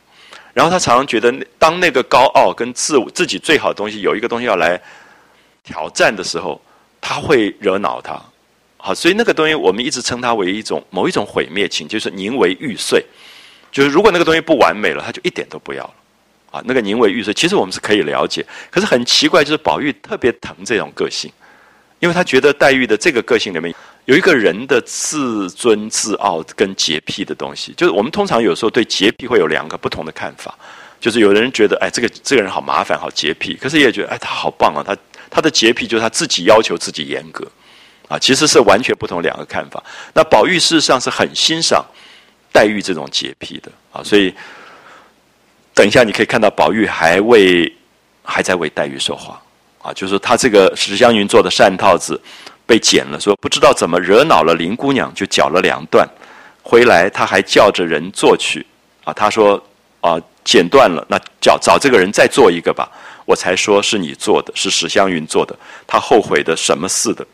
[0.51, 4.82] 然后她常常觉得，当那个高傲跟自自己最好的东西有一个东西要来
[5.63, 6.59] 挑战的时候。”
[7.08, 8.20] 他会惹恼他，
[8.78, 13.06] 好，所以那个东西我们一直称它为一种某一种毁灭情，就是宁为玉碎，
[13.72, 15.93] 就是如果那个东西不完美了，他就一点都不要了，
[16.49, 21.32] 啊，那个宁为玉碎，其实我们是可以了解，可是很奇怪，就是宝玉特别疼这种个性，
[21.99, 23.72] 因为他觉得黛玉的这个个性里面
[24.06, 30.58] 有一个人的自尊自傲跟洁癖的东西，就是我们通常有时候对洁癖会有两个不同的看法，
[30.99, 34.97] 就是有的人觉得哎，这个这个人好麻烦，好洁癖，可是也觉得哎，他好棒啊，他。
[35.36, 37.45] 他的洁癖就是他自己要求自己严格，
[38.07, 39.83] 啊，其实是完全不同两个看法。
[40.13, 41.86] 那宝玉事实上是很欣赏
[42.53, 43.69] 黛玉这种洁癖的。
[43.91, 44.33] 啊，所以
[45.73, 47.69] 等一下你可以看到宝玉还为
[48.23, 49.41] 还在为黛玉说话。
[49.81, 52.17] 啊，就是他这个史湘云做的扇套子
[52.65, 56.07] 被剪了，说不知道怎么惹恼了林姑娘，就绞了两段，
[56.63, 58.65] 回来他还叫着人做去
[59.03, 59.61] 啊，他说
[59.99, 62.89] 啊剪断了，那叫找这个人再做一个吧。
[63.26, 65.57] 我才说是你做的，是史湘云做的。
[65.86, 67.26] 他后悔的什么似的，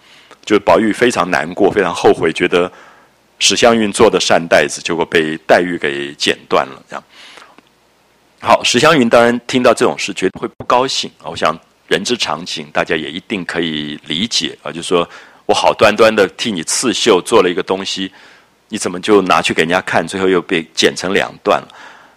[0.45, 2.71] 就宝玉非常难过，非常后悔，觉得
[3.39, 6.81] 史湘云做的扇袋子，结果被黛玉给剪断了。
[6.89, 7.03] 这样，
[8.39, 11.11] 好，史湘云当然听到这种事，绝对会不高兴。
[11.23, 14.71] 我想人之常情，大家也一定可以理解啊。
[14.71, 15.07] 就说，
[15.45, 18.11] 我好端端的替你刺绣做了一个东西，
[18.69, 21.67] 你怎么就拿去给人家看，最后又被剪成两段了？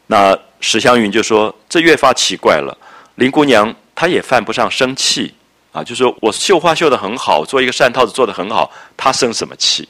[0.06, 2.76] 那史湘云就说：“这越发奇怪了。
[3.16, 5.32] 林姑娘她也犯不上生气
[5.72, 9.88] 啊，就说我绣花绣的很好，做一个扇套子做的很好，她生什么气？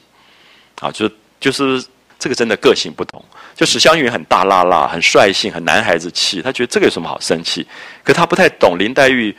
[0.79, 1.09] 啊，就
[1.39, 1.83] 就是
[2.19, 3.23] 这个真的个性不同。
[3.55, 7.65] 就史湘云很大辣辣，很率性，很男孩子气，她觉得这个有什么好生气？
[8.03, 9.35] 可他不太懂林黛玉。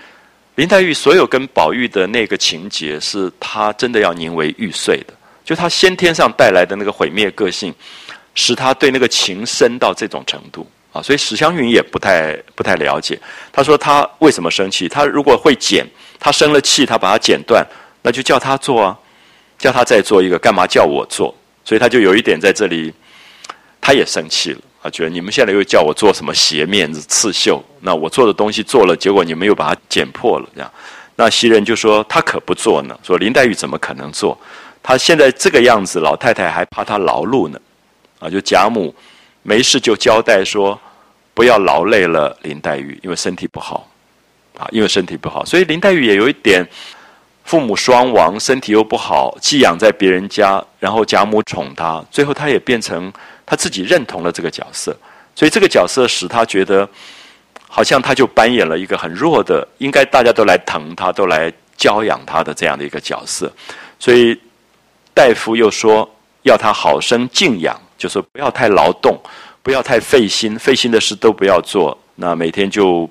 [0.56, 5.14] 林黛玉所有跟宝玉的那个情节，是她真的要宁为玉碎的，
[5.44, 7.74] 就她先天上带来的那个毁灭个性。”
[8.38, 10.70] 使他对那个情深到这种程度
[11.02, 13.18] 所以史湘云也不太不太了解。
[13.52, 14.88] 他说他为什么生气？
[14.88, 15.86] 他如果会剪，
[16.18, 17.66] 他生了气，他把它剪断，
[18.02, 18.98] 那就叫他做啊，
[19.58, 21.34] 叫他再做一个，干嘛叫我做？
[21.64, 22.92] 所以他就有一点在这里，
[23.80, 27.62] 他也生气了啊，觉得你们现在又叫我做什么斜面子刺绣？
[27.80, 30.70] 那我做的东西做了，结果你们又把它剪破了，这样。
[31.16, 34.38] 那袭人就说他可不做呢，说林黛玉怎么可能做？
[34.82, 37.58] 他现在这个样子，老太太还怕他劳碌呢。
[38.18, 38.94] 啊，就贾母
[39.42, 40.78] 没事就交代说，
[41.36, 43.88] 不要劳累了林黛玉，因为身体不好。
[44.58, 46.66] 啊，因为身体不好，所以林黛玉也有一点
[47.44, 53.12] 父母双亡，身体又不好，寄养在别人家，然后贾母宠她，最后她也变成
[53.44, 54.96] 她自己认同了这个角色，
[55.34, 56.88] 所以这个角色使她觉得，
[57.68, 63.52] 好像她就扮演了一个很弱的，应该大家都来疼她，都来教养她的这样的一个角色，
[63.98, 64.40] 所以
[65.12, 66.10] 大夫又说
[66.44, 67.78] 要她好生静养。
[67.98, 69.18] 就说不要太劳动，
[69.66, 71.98] 不要太费心，费心的事都不要做。
[72.14, 73.10] 那每天就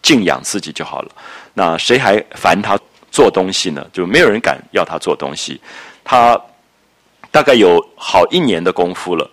[0.00, 1.10] 静养自己就好了。
[1.52, 2.78] 那谁还烦他
[3.10, 3.86] 做东西呢？
[3.92, 5.60] 就没有人敢要他做东西。
[6.02, 6.40] 他
[7.30, 9.30] 大概有好一年的功夫了，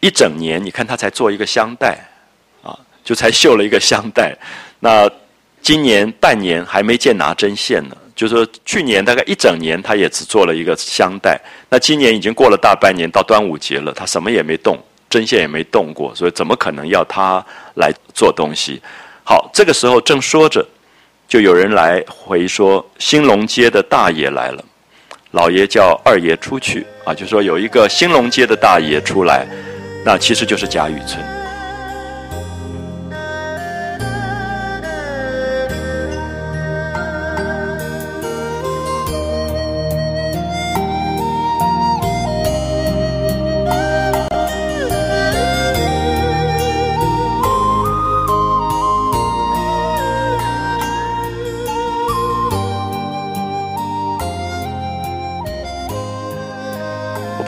[0.00, 1.98] 一整年，你看他才做一个香袋，
[2.62, 2.74] 啊，
[3.04, 4.34] 就才绣了一个香袋。
[4.80, 5.06] 那
[5.60, 7.96] 今年半年还没见拿针线呢。
[8.16, 11.38] 就是说去年大概一整年，他也只做了一个香袋。
[11.68, 14.82] 那今年已经过了大半年，到端午节了，他什么也没动，
[15.14, 17.44] 针线也没动过，所以怎么可能要他
[17.74, 18.82] 来做东西？
[19.22, 20.66] 好，这个时候正说着，
[21.28, 24.64] 就有人来回说，兴隆街的大爷来了，
[25.30, 29.46] 老爷叫二爷出去啊，就说有一个兴隆街的大爷出来，
[30.04, 31.33] 那其实就是贾雨村。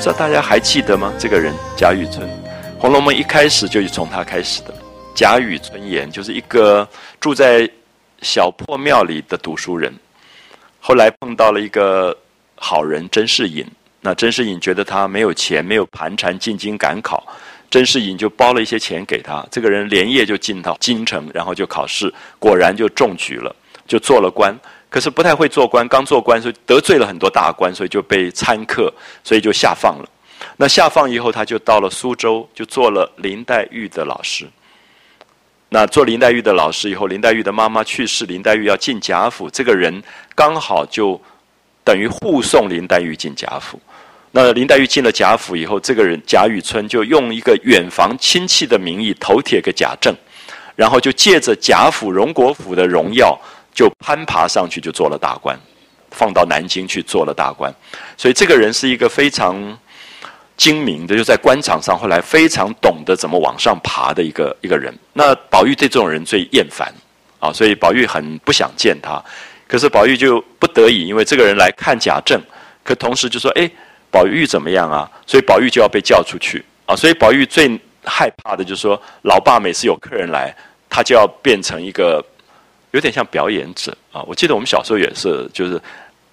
[0.07, 1.13] 知道大家还记得吗？
[1.19, 2.25] 这个人贾雨村，
[2.79, 4.73] 《红楼梦》一开始就是从他开始的。
[5.17, 6.89] 贾雨村言就是一个
[7.19, 7.69] 住在
[8.23, 9.93] 小破庙里的读书人，
[10.79, 12.17] 后来碰到了一个
[12.55, 13.67] 好人甄士隐。
[14.01, 17.27] 那甄士隐觉得他没有钱，没有盘缠进京赶考，
[17.69, 19.45] 甄士隐就包了一些钱给他。
[19.51, 23.53] 这个人连夜就进到京城，然后就考试，果然就中举了，
[23.89, 24.57] 就做了官。
[24.97, 28.91] 可是不太会做官，刚做官所以得罪了很多大官，所以就被参克，
[29.23, 30.09] 所以就下放了。
[30.57, 34.47] 那下放以后，他就到了苏州，就做了林黛玉的老师。
[35.69, 40.03] 那做林黛玉的老师以后，林黛玉的妈妈去世，林黛玉要进贾府，这个人
[40.35, 41.21] 刚好就
[41.85, 43.79] 等于护送林黛玉进贾府。
[44.31, 50.17] 那林黛玉进了贾府以后，这个人贾雨村就用一个远房亲戚的名义头铁给贾政，
[50.75, 53.39] 然后就借着贾府荣国府的荣耀。
[53.77, 55.55] 就攀爬上去，就做了大官，
[56.11, 57.71] 放到南京去做了大官。
[58.17, 59.55] 所以这个人是一个非常
[60.57, 64.93] 精明的，就在官场上后来非常懂得怎么往上爬的一个一个人。
[65.13, 66.91] 那宝玉对这种人最厌烦
[67.39, 69.23] 啊，所以宝玉很不想见他。
[69.69, 72.41] 可是宝玉就不得已，因为这个人来看贾政，
[72.83, 73.71] 可同时就说：“哎，
[74.11, 76.97] 宝玉怎么样啊？”所以宝玉就要被叫出去啊。
[76.97, 80.57] 所以宝玉最害怕的就是说，老爸每次有客人来，
[80.89, 82.25] 他就要变成一个。
[82.93, 84.23] 有点像表演者啊！
[84.27, 85.81] 我记得我们小时候也是，就是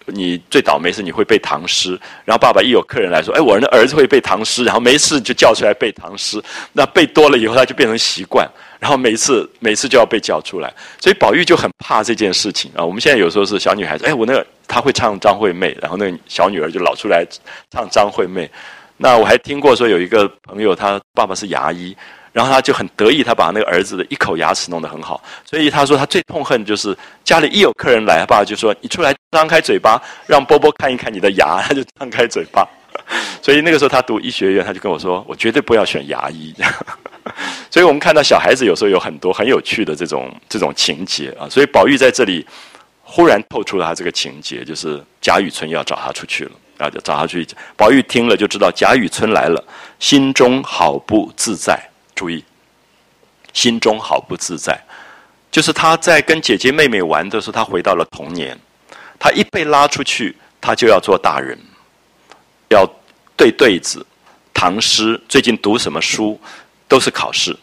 [0.06, 6.42] 你最倒霉是你会背唐诗，然后爸爸一有客人来说：“哎，我的儿子会背唐诗。”然后没事就叫出来背唐诗。
[6.72, 8.50] 那背多了以后，他就变成习惯，
[8.80, 10.74] 然后每次每次就要被叫出来。
[11.00, 12.84] 所以宝玉就很怕这件事情啊！
[12.84, 17.26] 我们现在有时候是小女孩子，哎，我那个他会唱张惠妹，然后那个小女儿就老出来
[17.72, 18.50] 唱张惠妹。
[18.98, 21.96] 那我还听过说有一个朋友，他爸爸是牙医。
[22.34, 32.68] 然后他就很得意，他把那个儿子的一口牙齿弄得很好，所以他说他最痛恨就是家里一有客人来，他爸就说你出来张开嘴巴，让波波看一看你的牙，他就张开嘴巴。
[33.42, 36.54] 所以那个时候他读医学院，他就跟我说，我绝对不要选牙医。
[37.70, 42.46] 所以我们看到小孩子有时候有很多很有趣的这种这种情节啊，所以宝玉在这里
[43.02, 47.46] 忽然透出了他这个情节，就是贾雨村要找他出去了，啊，就找他去。
[47.76, 49.64] 宝玉听了就知道贾雨村来了，
[50.00, 51.80] 心中好不自在。
[52.24, 52.42] 注意，
[53.52, 54.80] 心中好不自在，
[55.52, 58.58] 就是他在跟姐姐妹妹玩的时候，他回到了童年。
[59.20, 61.60] 他一被拉出去，他就要做大人，
[62.70, 62.90] 要
[63.36, 64.06] 对对子、
[64.54, 66.40] 唐诗，最近读什么书，
[66.88, 67.54] 都是考试。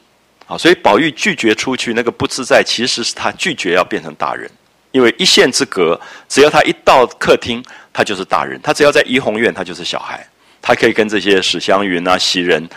[0.46, 4.50] 啊，所以宝玉拒绝出去，那个不自在，其实是他拒绝要变成大人。
[4.92, 5.98] 因为一线之隔，
[6.28, 10.26] 只要他一到客厅，他就是大人；他只要在怡红院，他就是小孩。
[10.62, 12.68] 他可以跟这些史湘云啊、袭人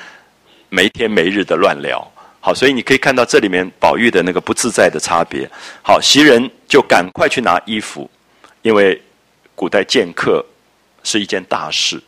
[0.74, 2.12] 没天没日的乱聊。
[2.40, 5.48] 好，所以你可以看到这里面宝玉的那个不自在的差别。
[5.84, 8.10] 好，袭人就赶快去拿衣服，
[8.64, 9.00] 因为
[9.54, 10.44] 古代见客
[11.04, 12.02] 是一件大事，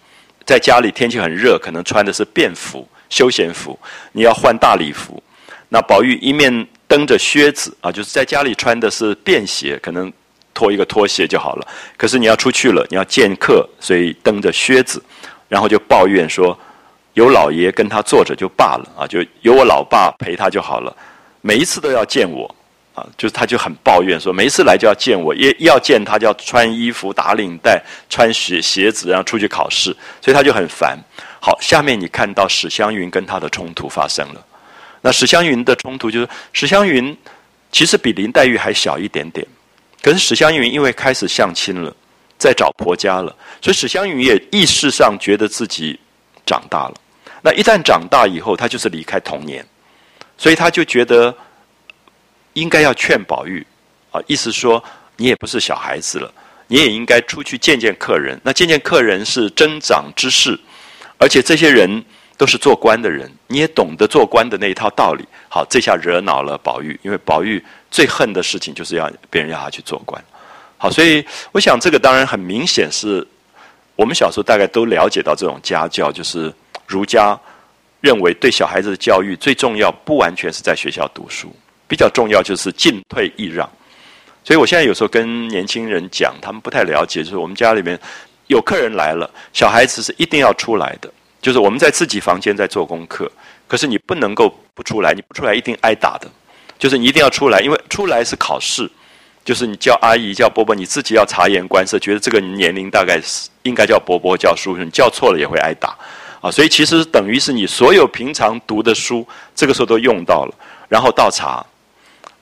[0.43, 3.79] 在家里天气很热，可能穿的是便服、休闲服，
[4.11, 5.21] 你要换大礼服。
[5.69, 10.11] 那宝玉一面蹬着靴子啊，就是在家里穿的是便鞋，可能
[10.53, 11.67] 脱一个拖鞋就好了。
[11.95, 15.01] 可是你要出去了，你要见客，所以蹬着靴子，
[15.47, 16.57] 然后就抱怨说
[17.15, 20.95] ：“有老爷跟他坐着就罢了啊，就有我老爸陪他就好了。
[21.41, 22.53] 每一次都要见我
[22.93, 30.97] 啊，就是他就很抱怨说，每一次来就要见我，一要见他就要穿衣服、打领带、穿鞋鞋子，然后出去考试，所以他就很烦。
[31.39, 34.45] 好，下面你看到史湘云跟他的冲突发生了。
[35.01, 37.15] 那史湘云的冲突就是史湘云
[37.71, 39.45] 其实比林黛玉还小一点点，
[40.01, 41.95] 可是史湘云因为开始相亲了，
[42.37, 45.99] 在找婆家了，所以史湘云也意识上觉得自己
[46.45, 46.95] 长大了。
[47.45, 49.63] 那一旦长大以后，他就是离开童年，
[50.35, 51.31] 所以他就觉得
[52.53, 53.63] 应该要劝宝玉
[54.09, 54.83] 啊，意思说
[55.15, 56.33] 你也不是小孩子了，
[56.65, 58.41] 你也应该出去见见客人。
[58.43, 60.59] 那见见客人是增长之事，
[61.19, 62.03] 而且这些人。
[62.37, 65.23] 都是做官的人，你也懂得做官的那一套道理。
[65.47, 70.21] 好，这下惹恼了宝玉，因为宝玉最恨的事情就是要别人要他去做官。
[70.77, 73.25] 好，所以我想这个当然很明显是
[73.95, 76.53] 我们小时候大概都了解到这种家教，就是
[76.87, 77.39] 儒家
[78.01, 81.53] 认为对小孩子的教育最重要，不完全是在学校读书，
[81.87, 83.69] 比较重要就是进退易让。
[84.43, 87.99] 所以我现在有时候跟年轻人讲，他们不太了解，就是我们家里面
[88.47, 91.11] 有客人来了，小孩子是一定要出来的。
[91.41, 93.31] 就是我们在自己房间在做功课，
[93.67, 96.29] 可是你不能够不出来，你不出来一定挨打的。
[96.77, 98.89] 就是你一定要出来，因为出来是考试。
[99.43, 105.95] 就是你叫阿姨叫伯伯，你自己要察言观色，觉得这个年龄大概是应该叫伯伯叫叔叔，你叫错了也会挨打
[106.45, 106.51] 啊。
[106.51, 110.53] 所以其实等于是你所有平常读的书，这个时候都用到了。
[110.87, 111.65] 然后倒茶，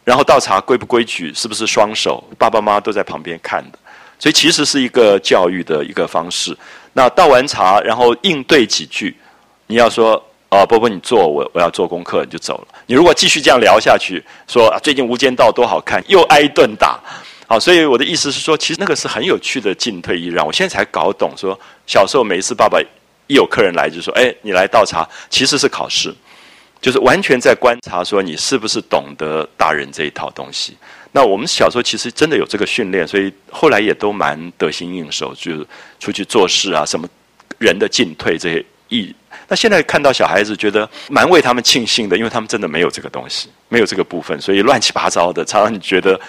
[0.04, 2.22] 然后倒茶规不规矩，是不是双手？
[2.38, 3.80] 爸爸妈妈都在旁边看的，
[4.20, 6.56] 所以其实是一个教育的一个方式。
[6.92, 9.16] 那倒完茶，然后应对几句，
[9.68, 12.68] 你要说啊，波波你坐，我我要做功课，你就走了。
[12.86, 17.00] 你如果继续这样聊下去，说啊最近《无间道》多好看，又挨一顿打，
[17.48, 20.46] 好，所以我的意思是说，其实那个是很有趣的进退易让。
[20.46, 22.78] 我现在才搞懂，说小时候每一次爸爸
[23.34, 26.14] 一有客人来，就说哎，你来倒茶，其实是考试，
[26.80, 30.78] 就是完全在观察说你是不是懂得大人这一套东西。
[31.12, 35.68] 那我们小时候其实真的有这个训练，所以后来也都蛮得心应手，就是
[36.00, 37.08] 出去做事啊，什么
[37.58, 39.14] 人的进退这些意。
[39.48, 46.20] 那现在看到小孩子，觉得蛮为他们庆幸的，因为他们真的没有这个东西，没有这个部分，所以乱七八糟的，常常你觉得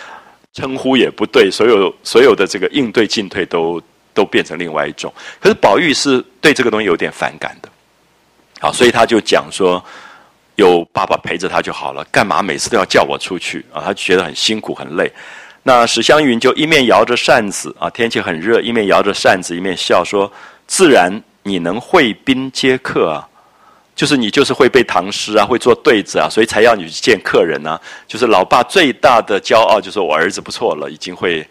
[0.55, 3.81] 称呼也不对，所有所有的这个应对进退都
[4.15, 5.13] 都变成另外一种。
[5.39, 7.69] 可是宝玉是对这个东西有点反感的，
[8.61, 9.85] 好，所以他就讲说。
[10.57, 13.83] 有爸爸陪着他就好了，干嘛每次都要叫我出去啊？
[13.85, 15.13] 他觉得很辛苦很累。
[15.65, 20.33] 那史湘云就一面摇着扇子啊，天气很热，一面摇着扇子，一面笑说
[20.69, 23.29] ：“自然你能会宾接客啊，
[23.97, 27.77] 就是你就是会背唐诗啊，会做对子啊，所以才要你去见客人啊。
[28.07, 31.45] 就是老爸最大的骄傲，就是我儿子不错了，已经会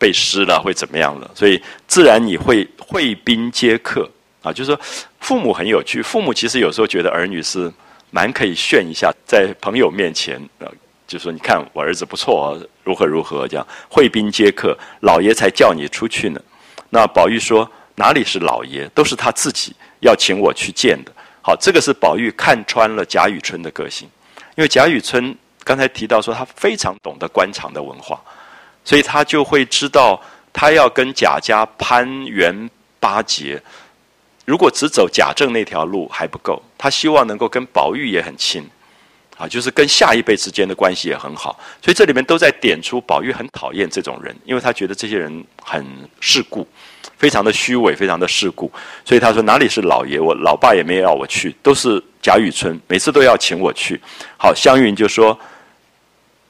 [0.00, 1.30] 背诗了，会怎么样了？
[1.34, 4.10] 所以自然你会会宾接客
[4.42, 4.80] 啊，就是说
[5.20, 7.72] 父母很有趣，父母其实有时候觉得儿女是。
[8.12, 10.66] 蛮可以炫一下，在朋友面前，呃，
[11.06, 16.40] 就说你看我儿子不错，如何如何这样，会宾接客，老爷才叫你出去呢。
[16.88, 21.12] 那宝玉说哪里是老爷，都是他自己要请我去见的。
[21.40, 24.08] 好，这个是宝玉看穿了贾雨村的个性，
[24.56, 25.32] 因为贾雨村
[25.62, 28.20] 刚才提到说他非常懂得官场的文化，
[28.84, 30.20] 所以他就会知道
[30.52, 32.68] 他要跟贾家攀援
[32.98, 33.62] 巴结。
[34.46, 38.68] 如果只走贾政那条路还不够，他希望能够跟宝玉也很亲，
[39.36, 41.56] 啊，就是跟下一辈之间的关系也很好。
[41.80, 45.86] 所以这里面都在点出宝玉很讨厌这种人，因为他觉得这些人很
[46.18, 46.66] 世故，
[47.16, 48.72] 非常的虚伪，非常的世故。
[49.04, 54.00] 所以他说哪里是老爷，我老爸也没有要我去，都是贾雨村，每次都要请我去。
[54.36, 55.38] 好，湘云就说：“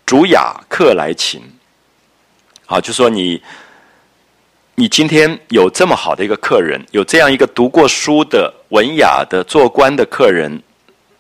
[0.07, 1.43] 主雅客来请。”
[2.71, 3.43] 啊，就说你
[4.77, 10.63] 你今天有这么好的一个客人，有这样一个读过书的文雅的做官的客人，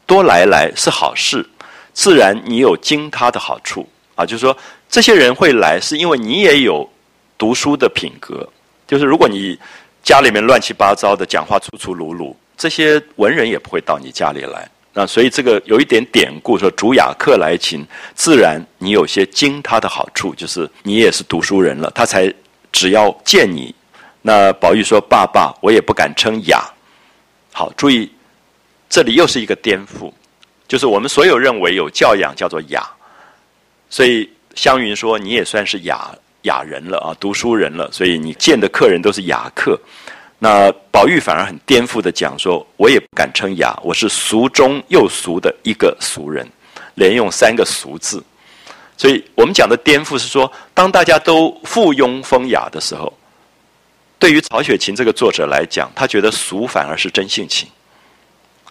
[0.06, 1.44] 多来来是好事，
[1.92, 3.84] 自然你有经他的好处
[4.14, 4.24] 啊。
[4.24, 4.56] 就是说，
[4.88, 6.88] 这些人会来，是因为你也有
[7.36, 8.48] 读书的品格。
[8.86, 9.58] 就是如果你
[10.04, 14.70] 家里面乱七八糟的，讲话粗粗鲁鲁，这些文人也不会到你家里来。
[15.00, 17.82] 那所以这个有一点典故说，主雅客来勤，
[18.14, 22.30] 自然你有些经他的好处，就是你也是读书人了，他才
[22.70, 23.74] 只要见你。
[24.20, 26.62] 那宝玉说：“爸爸，我也不敢称雅。”
[27.50, 28.12] 好，注意，
[28.90, 30.12] 这里又是一个颠覆，
[30.68, 32.86] 就是我们所有认为有教养叫做雅，
[33.88, 39.80] 所以湘云说你也算是雅雅人了啊，读书人了，所以你见的客人都是雅客。
[40.42, 46.48] 那宝玉反而很颠覆的讲说：“我也不敢称雅，我是俗中又俗的一个俗人，
[46.94, 48.24] 连用三个俗字。”
[48.96, 53.12] 所以我们讲的颠覆是说，当大家都附庸风雅的时候。
[54.18, 57.68] 对于曹雪芹这个作者来讲，他觉得俗反而是真性情，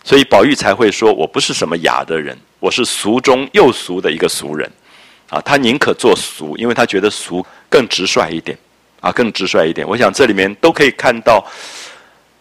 [0.03, 4.71] 所以宝玉才会说：“我不是什么雅的人，我是俗中又俗的一个俗人。”
[5.29, 8.57] 啊，他宁可做俗，因为他觉得俗更直率一点，
[8.99, 9.87] 啊，更直率一点。
[9.87, 11.45] 我想这里面都可以看到，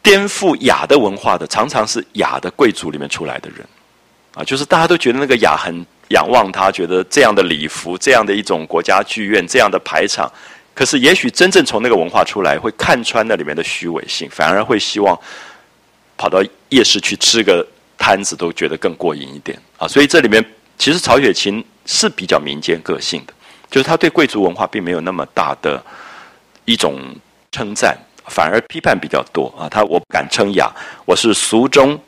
[0.02, 3.66] 颠覆雅的文化的，常常是雅的贵族里面出来的人，
[4.34, 10.30] 啊，就是大家都觉得那个雅很仰望他，觉得这样的礼服，这样的一种国家剧院，这样的排场。
[10.74, 15.18] 可是，也许真正从那个文化出来，会看穿那里面的虚伪性，反而会希望
[16.16, 17.66] 跑到夜市去吃个
[17.98, 19.88] 摊子，都觉得更过瘾一点啊！
[19.88, 20.44] 所以这里面
[20.78, 23.34] 其实曹雪芹是比较民间个性的，
[23.68, 25.84] 就是他对贵族文化并没有那么大的
[26.68, 27.00] 一种
[27.50, 27.96] 称赞，
[28.26, 29.66] 反而批判比较多啊！
[29.70, 30.70] 他我不敢称雅，
[31.06, 31.98] 我是俗中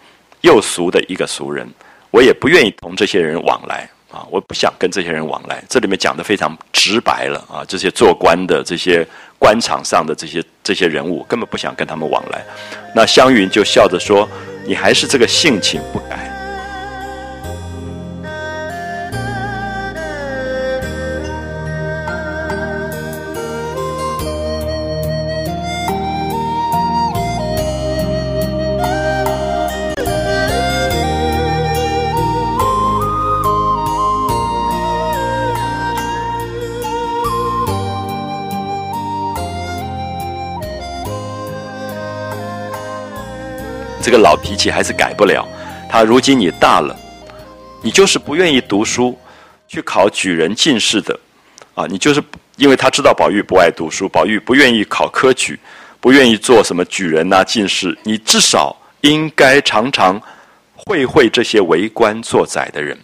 [0.43, 1.67] 又俗的一个俗人，
[2.11, 3.89] 我也不愿意同这些人往来。
[4.11, 5.63] 啊，我不想跟这些人往来。
[5.67, 9.07] 这里面讲的非常直白了啊，这些做官的、这些
[9.39, 12.45] 官场上的这些这些人物，根本不想跟他们往来。
[12.95, 14.29] 那湘云就笑着说
[14.67, 16.29] ：“你还是这个性情不改。”
[44.11, 45.47] 这个老脾气还是改不了。
[45.89, 46.99] 他如今你大了，
[47.81, 49.17] 你就是不愿意读书，
[49.69, 51.17] 去考举人进士的，
[51.77, 52.21] 啊，你就是
[52.57, 55.57] 因为他知道宝玉不爱读书，宝玉不愿意考科举，
[56.01, 57.97] 不愿意做什么举人呐进士。
[58.03, 60.21] 你至少应该常常
[60.75, 62.99] 会会这些为官做宰的人，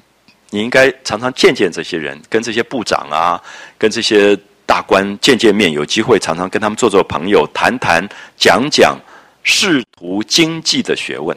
[0.50, 3.40] 你应该常常见见这些人，跟这些部长啊，
[3.78, 4.36] 跟这些
[4.66, 8.04] 大官见见面，有机会常常跟他们做做朋友，谈谈
[8.36, 8.98] 讲讲。
[9.46, 11.34] 仕途经济的学问，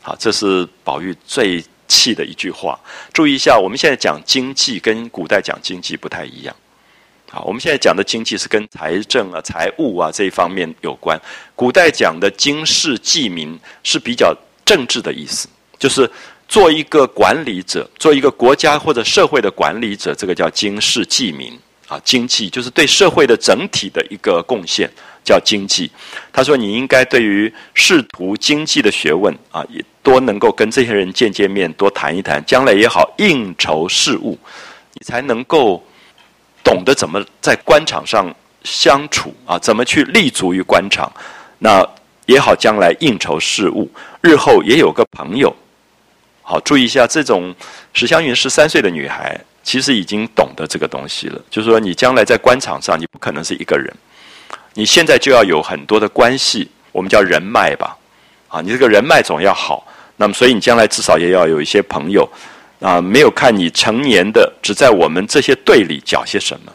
[0.00, 2.80] 好，这是宝玉最气的一句话。
[3.12, 6.56] 注意一下，我们现在讲经济跟古代讲经济不太一样。
[7.30, 11.20] 好，我们现在讲的经济是跟财政啊、财务啊这一方面有关。
[11.54, 14.34] 古代讲的经世济民是比较
[14.64, 15.46] 政治的意思，
[15.78, 16.10] 就是
[16.48, 21.52] 做一个管理者，做一个国家或者社会的管理者，这个叫经世济民
[21.86, 22.00] 啊。
[22.02, 24.90] 经济就是对社会的整体的一个贡献。
[25.26, 25.90] 叫经济，
[26.32, 34.38] 他说你应该对于仕途经济的学问啊，也多能够跟这些人见见面，多谈一谈，将来也好应酬事务，
[34.92, 35.82] 你才能够
[36.62, 41.12] 懂得怎么在官场上相处啊，怎么去立足于官场，
[41.58, 41.84] 那
[42.26, 45.52] 也好将来应酬事务，日后也有个朋友。
[46.42, 47.52] 好，注意一下，这种
[47.92, 53.92] 史湘云十三岁的女孩，其实已经懂得这个东西了，就是说你将来在官场上，你不可能是一个人。
[54.78, 57.96] 你现在就要有很多的关系，我们叫人脉吧，
[58.48, 62.28] 啊，你这个人脉总要好，那么所以你将来至少也要有一些朋友，
[62.80, 66.70] 啊，没有看你成年的只在我们这些队里讲些什么。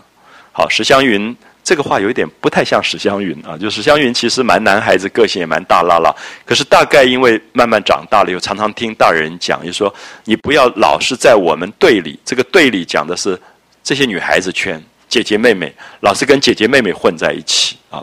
[0.52, 6.12] 好，史湘云这个话有一点不太像史湘云啊，就史湘云其实蛮男孩子，个性也蛮大啦啦，
[6.44, 9.94] 可是大概因为慢慢长大了，又常常听大人讲，就说
[10.26, 13.40] 你不要老是在我们队里，这个队里讲的是
[13.84, 14.84] 这些女孩子圈。
[15.12, 18.02] 姐姐妹妹老是跟姐姐妹妹混在一起啊，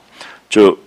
[0.51, 0.79] 就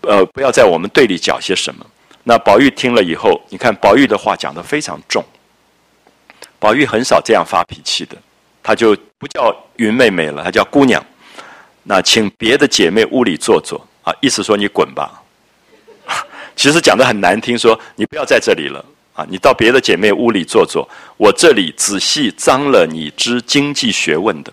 [0.00, 1.86] 呃不要在我们队里讲些什么。
[2.24, 5.24] 那宝玉听了以后，你看宝玉的话讲得非常重。
[6.58, 8.16] 宝玉很少这样发脾气的，
[8.64, 11.00] 他就不叫云妹妹了，他叫姑娘。
[11.84, 15.22] 那请别的姐妹屋里坐坐啊，意思说你滚吧。
[16.56, 20.88] 其实讲的很难听，说你不要在这里了啊，你到别的姐妹屋里坐坐。
[21.16, 24.52] 我这里仔细脏了你知经济学问的。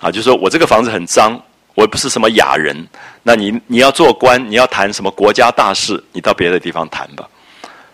[0.00, 1.40] 啊，就是说我这个房子很脏，
[1.74, 2.76] 我也不是什么雅人。
[3.22, 7.28] 那你你要做官，你要谈什么国家大事，你到别的地方谈吧。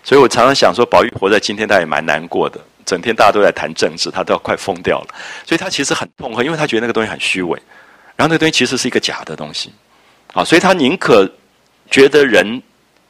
[0.04, 2.60] 所以我常常想说，宝玉活在今天，他也蛮难过的。
[2.84, 5.14] 整天大家都在谈政治，他都要快疯掉了。
[5.46, 7.56] 所以他其实很痛恨，因为他觉得那个东西很虚伪，
[8.16, 9.72] 然后那个东西其实是一个假的东西。
[10.34, 11.30] 啊，所以他宁可
[11.88, 12.60] 觉得人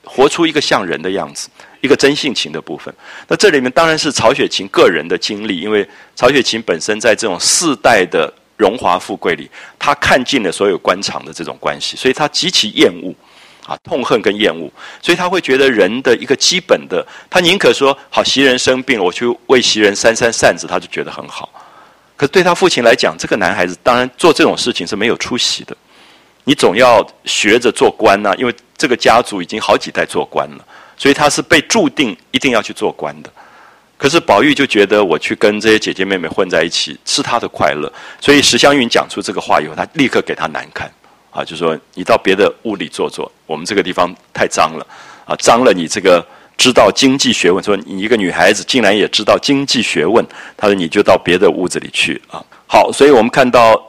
[0.05, 1.49] 活出一个像人的样子，
[1.81, 2.95] 一个真性情的部分。
[3.27, 8.31] 那这里面当然是曹雪芹个人的经历，因为曹雪芹本身在这种世代的
[8.63, 13.13] 荣华富贵里，他看尽了所有官场的这种关系，所以他极其厌恶。
[13.65, 14.69] 啊，痛恨跟厌恶，
[15.01, 21.49] 所以他会觉得人的一个基本的，他宁可说好袭人生病了，我去为袭人扇扇扇子，他就觉得很好。
[22.17, 25.77] 可对他父亲来讲，这个男孩子当然做这种事情是没有出息的。
[26.43, 30.65] 你总要学着做官呐，因为这个家族已经好几代做官了，
[30.97, 33.33] 所以他是被注定一定要去做官的。
[34.03, 37.91] 可是宝玉就觉得我去跟这些姐姐妹妹混在一起是他的快乐，
[38.21, 40.91] 所以石湘云讲出这个话以后，他立刻给他难堪。
[41.31, 44.85] 啊，就说你到别的屋里坐坐，我们这个地方太脏了，
[45.25, 46.27] 啊，脏了你这个
[46.59, 50.27] 知道经济学问，说你一个女孩子竟然也知道经济学问，
[50.57, 52.45] 他说你就到别的屋子里去啊。
[52.67, 53.81] 好，所以我们看到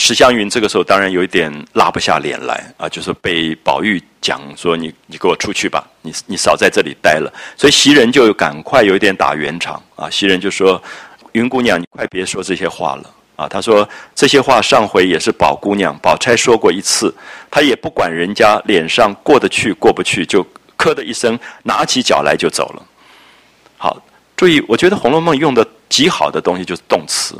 [0.00, 7.30] 史湘云这个时候当然有一点拉不下脸来啊，就是被宝玉讲说你你给我出去吧，你你少在这里待了。
[7.54, 10.82] 所以袭人就赶快有一点打圆场啊，袭人就说
[11.32, 13.10] 云姑娘你快别说这些话了。
[13.36, 17.14] 啊，他说这些话上回也是宝姑娘、宝钗说过一次，
[17.50, 20.42] 他也不管人家脸上过得去过不去，就
[20.78, 22.82] 咳的一声，拿起脚来就走了。
[23.76, 24.02] 好，
[24.34, 27.34] 注意，我觉得《红楼梦》用的极好的东西就是动词，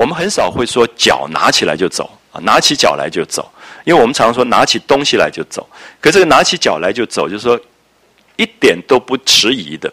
[0.00, 3.46] 我们很少会说脚拿起来就走啊，拿起脚来就走，
[3.84, 5.68] 因为我们常说拿起东西来就走，
[6.00, 7.60] 可这个拿起脚来就走，就是说
[8.36, 9.92] 一点都不迟疑的，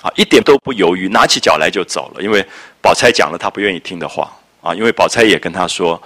[0.00, 2.46] 啊，一点都不犹豫，拿起脚来就走了，因为
[2.80, 4.32] 宝钗讲了他不愿意听的话。
[4.60, 6.00] 啊，因为宝钗也跟他说：“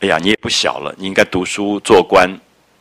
[0.00, 2.26] 哎呀，你也不小了，你应该读书做官，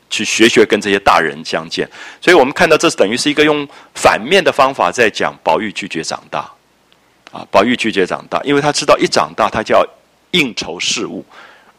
[0.10, 1.88] 去学学跟这些大人相见。”
[2.22, 6.50] 所以我们看到，这是等于是一个用反面的方法在讲宝玉拒绝长大。
[7.32, 9.86] 啊，宝玉拒绝长大，因为他知道一长大他就要
[10.32, 11.26] 应酬事务，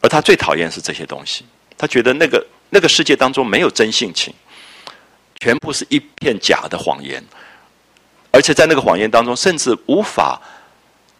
[0.01, 1.45] 而他最讨厌是这些东西。
[1.77, 4.33] 他觉得那个那个世界当中没有真性情，
[5.39, 7.23] 全部是一片假的谎言，
[8.31, 10.41] 而且在那个谎言当中，甚至无法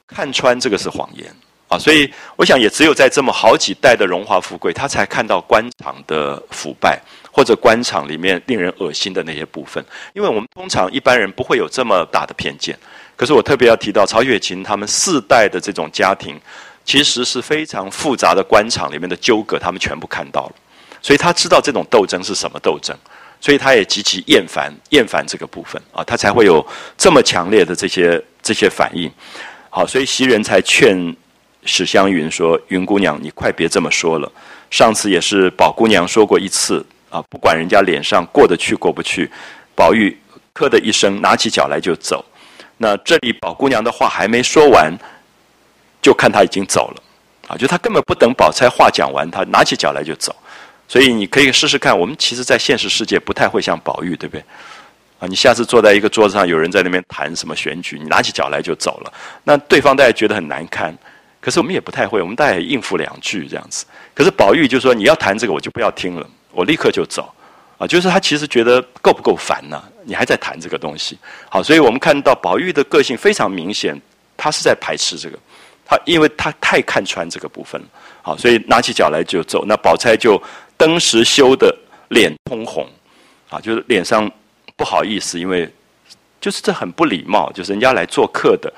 [0.07, 1.33] 看穿这个是谎言。
[1.67, 7.01] 啊，所以我想，也只有在这么好几代的荣华富贵，他才看到官场的腐败，
[7.31, 9.81] 或者官场里面令人恶心的那些部分。
[10.13, 12.77] 因为我们通常一般人不会有这么大的偏见。
[13.15, 16.37] 可是我特别要提到曹雪芹他们四代的这种家庭，
[16.83, 20.53] 其实是非常复杂的官场里面的纠葛，他们全部看到了。
[21.01, 22.95] 所以他知道这种斗争是什么斗争，
[23.39, 26.65] 所以他也极其厌烦厌烦这个部分啊，他才会有
[26.97, 29.11] 这么强烈的这些这些反应。
[29.69, 31.15] 好，所以袭人才劝。
[31.63, 34.31] 史湘云说：“云姑娘，你快别这么说了。
[34.71, 39.29] 上次也是宝姑娘说过一次啊，不管人家脸上过得去过不去。”
[39.77, 40.17] 宝玉
[40.55, 42.25] 咳的一声，拿起脚来就走。
[42.77, 44.91] 那这里宝姑娘的话还没说完，
[46.01, 47.03] 就看他已经走了
[47.47, 47.55] 啊！
[47.55, 50.35] 就他根本不等宝钗话讲完，他拿起脚来就走。
[50.87, 54.43] 所以你可以试试看，我们其实，在现实世界不太会像宝玉，对不对？
[55.19, 60.97] 啊，你下次坐在一个桌子上，有人在那边谈什么选举，你拿起脚来就走了，那对方大家觉得很难堪。
[61.39, 63.85] 可是我们也不太会，我们大概应付两句这样子。
[64.13, 67.33] 可是宝玉就说：“你要谈这个，我就不要听了，我立刻就走。”
[67.79, 69.81] 啊，就是他其实觉得够不够烦呢？
[70.03, 71.17] 你还在谈这个东西。
[71.49, 73.99] 好，所以我们看到宝玉的个性非常明显，
[74.37, 75.39] 他是在排斥这个。
[75.91, 77.87] 他因为他太看穿这个部分了。
[78.21, 79.65] 好，所以拿起脚来就走。
[79.67, 80.41] 那宝钗就
[80.77, 81.77] 登时羞得
[82.07, 82.87] 脸通红，
[83.49, 84.31] 啊，就是脸上
[84.77, 85.69] 不好意思，因为
[86.39, 88.71] 就是这很不礼貌，就是人家来做客的。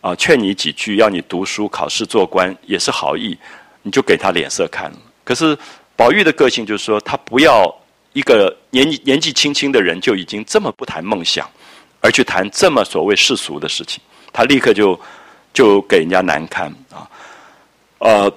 [0.00, 3.36] 啊，劝你几句，要你读书、考试、做官，也是好意，
[3.82, 4.96] 你就给他脸色看了。
[5.24, 5.56] 可是
[5.96, 7.74] 宝玉的个性就是说，他不要
[8.12, 11.48] 一个年纪年纪轻轻的人就已经这么不谈梦想，
[12.00, 14.98] 而去谈这么所谓世俗的事情，他立刻就
[15.54, 17.08] 就给人家难堪啊。
[18.00, 18.30] 呃，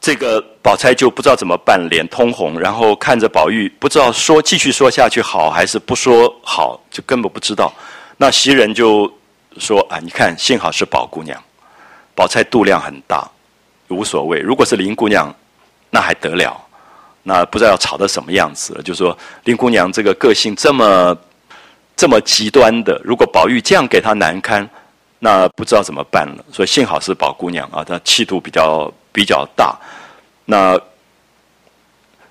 [0.00, 7.72] 这个宝钗就不知道怎么办，脸通红，然后看着宝玉，不知道说继续说下去好还是不说好，就根本不知道。
[8.16, 9.08] 那袭人就。
[9.58, 11.36] 说啊，你看，幸好是宝姑娘，
[12.14, 13.28] 宝钗度量很大，
[13.88, 14.38] 无所谓。
[14.38, 15.34] 如果是林姑娘，
[15.90, 16.56] 那还得了？
[17.24, 18.82] 那不知道要吵到什么样子了。
[18.82, 21.18] 就说林姑娘这个个性这么
[21.96, 24.66] 这么极端的，如果宝玉这样给她难堪，
[25.20, 26.44] 那不知道怎么办了。
[26.52, 29.78] 所以幸好是宝姑娘啊，她气度比较比较大。
[30.44, 30.76] 那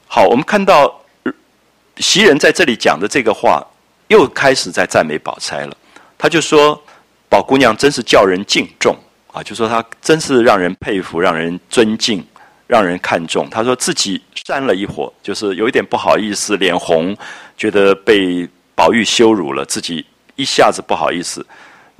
[0.07, 1.01] 好，我们看到
[1.99, 3.65] 袭人在这里讲的这个话，
[4.09, 5.77] 又开始在赞美宝钗了。
[6.17, 6.77] 他就说。
[7.31, 8.95] 宝姑娘真是叫人敬重
[9.31, 9.43] 啊！
[9.43, 12.25] 就说她真是让人佩服、让人尊敬，
[12.65, 13.47] 让人看重。
[13.51, 17.15] 他说自己扇了一火，就是有一点不好意思，脸红，
[17.55, 20.03] 觉得被宝玉羞辱了，自己
[20.37, 21.45] 一下子不好意思。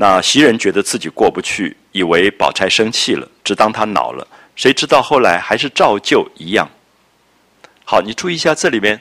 [0.01, 4.25] 那袭人觉得自己过不去，以为宝钗生气了，只当他恼了。
[4.55, 6.65] 谁知道后来还是照旧一样。
[7.83, 8.97] 好，你注意一下这里面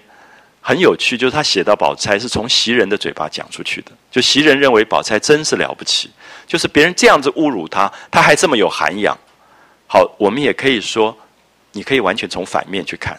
[0.61, 3.93] 很有趣，就是他写到宝钗是从袭人的嘴巴讲出去的。
[4.11, 6.11] 就袭人认为宝钗真是了不起，
[6.49, 9.17] 就是别人这样子侮辱她，她还这么有涵养。
[9.87, 11.17] 好，我们也可以说，
[11.71, 13.17] 你可以完全从反面去看，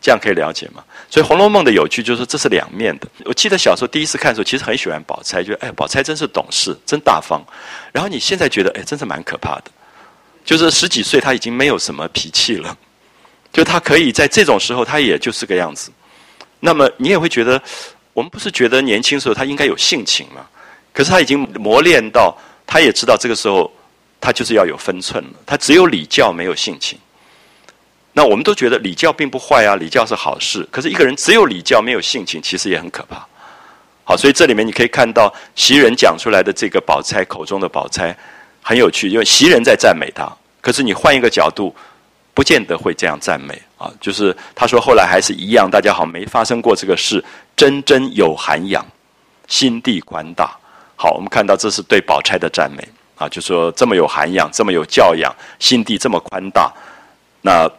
[0.00, 0.82] 这样可以了解吗？
[1.10, 3.08] 所以《红楼梦》的有趣就是这是两面的。
[3.24, 7.42] 我记得小时候第一次看的时候，其实很喜欢宝钗，觉得哎，宝钗真是懂事，真大方。
[7.92, 9.64] 然后你现在觉得哎，真是蛮可怕的，
[10.44, 12.76] 就是十几岁他已经没有什么脾气了，
[13.52, 15.90] 就他可以在这种时候，他也就是个样子。
[16.60, 17.60] 那么你也会觉得，
[18.12, 20.46] 我们不是觉得年轻时候他应该有性情吗？
[20.92, 22.36] 可是他已经磨练到，
[22.66, 23.70] 他也知道这个时候
[24.20, 25.30] 他就是要有分寸了。
[25.44, 26.98] 他只有礼教，没有性情。
[28.12, 30.66] 那我们都觉得礼教并不坏啊，礼教是好事。
[30.70, 33.24] 可是一个人只有礼教没有性情，其实也很可怕。
[34.02, 38.16] 好，所以这里面你可以看到袭人讲出来的这个宝钗口中的宝钗
[38.60, 40.28] 很有趣，因为袭人在赞美她，
[40.60, 41.72] 可是你换一个角度，
[42.34, 43.88] 不见得会这样赞美啊。
[44.00, 47.24] 就是他说后来还是一样，大家好没发生过这个事，
[47.56, 48.84] 真真有涵养，
[49.46, 50.50] 心地宽大。
[50.96, 52.82] 好，我们看到这是对宝钗的赞美
[53.14, 56.72] 啊，就说这么有涵养，这么有教养，心地这么宽大，
[57.42, 57.70] 那。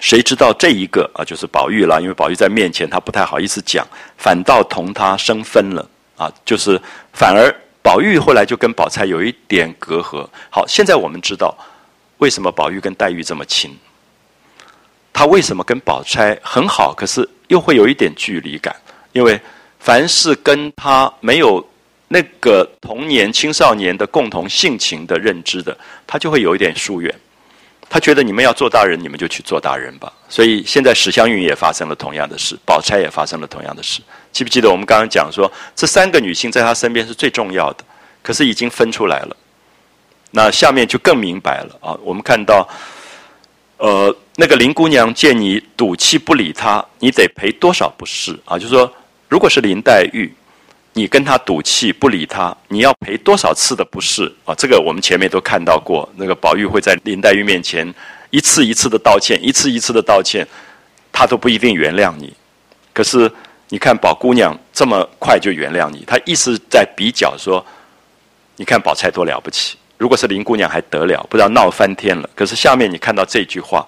[0.00, 2.00] 谁知道这一个啊，就是宝玉了。
[2.00, 3.86] 因为宝玉在面前，他不太好意思讲，
[4.18, 6.30] 反倒同他生分了啊。
[6.44, 6.80] 就是
[7.12, 10.28] 反而宝玉后来就跟宝钗有一点隔阂。
[10.50, 11.56] 好，现在我们知道
[12.18, 13.76] 为什么宝玉跟黛玉这么亲，
[15.12, 18.74] 他为什么跟宝钗很好，可是又会有一点距离感？
[19.12, 19.40] 因为
[19.78, 21.64] 凡是跟他没有
[22.08, 25.76] 那个童年、青少年的共同性情的认知的，
[26.06, 27.14] 他就会有一点疏远。
[27.88, 30.12] 他觉得你们要做大人，你们就去做大人吧。
[30.28, 34.00] 所以现在史湘云也发生了同样的事，宝钗也发生了同样的事。
[34.32, 37.84] 记不记得我们刚刚讲说，这三个女性在他身边是最重要的，
[38.22, 39.36] 可是已经分出来了。
[40.32, 41.96] 那下面就更明白了啊！
[42.02, 42.68] 我们看到，
[43.76, 48.58] 呃，那个林姑娘见你赌气不理她，你得赔多少不是啊？
[48.58, 48.92] 就说，
[49.28, 50.34] 如果是林黛玉。
[50.96, 54.54] 你跟他赌气不理他，你要赔多少次的不是啊？
[54.54, 56.08] 这个我们前面都看到过。
[56.14, 57.92] 那个宝玉会在林黛玉面前
[58.30, 60.46] 一次一次的道歉，一次一次的道歉，
[61.12, 62.32] 他都不一定原谅你。
[62.92, 63.30] 可是
[63.70, 67.64] 你看宝姑娘这么快就原谅你，他意思在比较说，
[68.54, 69.76] 你看宝钗多了不起。
[69.98, 72.30] 如果是林姑娘还得了，不知道闹翻天了。
[72.36, 73.84] 可是下面你看到这句话，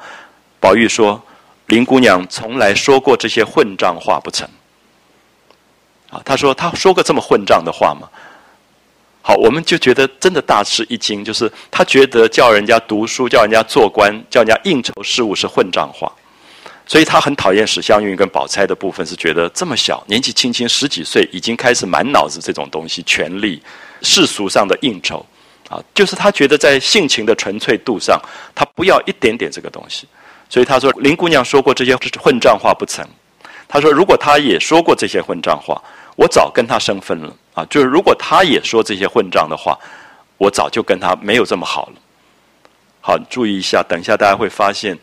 [0.58, 1.22] 宝玉说
[1.66, 4.48] 林姑娘从来说过这些混账话不成。
[6.10, 8.08] 啊，他说他说过这么混账的话吗？
[9.22, 16.12] 好，我们就觉得真的大吃一惊，就是他觉得叫人家读书、叫人家做官、叫人家应酬事务是混账话，
[16.86, 23.60] 所以他很讨厌史湘云跟宝钗的部分，是觉得这么小年纪轻轻十几岁，已经开始满脑子这种东西，权力、
[24.00, 25.26] 世俗上的应酬，
[25.68, 28.16] 啊，就是他觉得在性情的纯粹度上，
[28.54, 30.06] 他不要一点点这个东西，
[30.48, 33.04] 所以他说林姑娘说过这些混账话不成。
[33.68, 35.82] 他说：“如果他也说过这些混账话，
[36.14, 37.64] 我早跟他生分了啊！
[37.68, 39.76] 就是如果他也说这些混账的话，
[40.38, 41.92] 我早就跟他没有这么好了。
[43.00, 44.96] 好，注意一下，等一下大家会发现，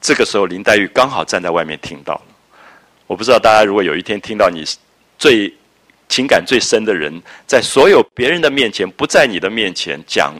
[0.00, 2.22] 这个时候林黛玉刚好站在外面听到了。
[3.06, 4.64] 我不知道大家如果有一天听到你
[5.18, 5.52] 最
[6.08, 10.34] 情感最深的人，在所有别人的面前，不在你的面前讲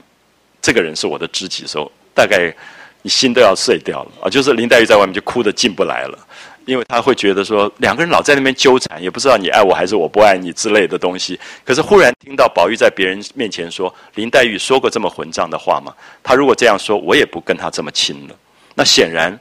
[0.60, 2.54] 这个人是我的知己的时候，大概
[3.02, 4.30] 你心都要碎掉了啊！
[4.30, 6.18] 就是林黛玉在外面就哭得进不来了。”
[6.66, 11.38] 因为他会觉得说两个人老在那边纠缠，也不知道你爱我还是我不爱你之类的东西。
[11.64, 15.94] 可是忽然听到宝玉在别人面前说林黛玉说过这么混账的话吗？
[16.22, 18.34] 他如果这样说，我也不跟他这么亲了。
[18.74, 19.38] 那显然，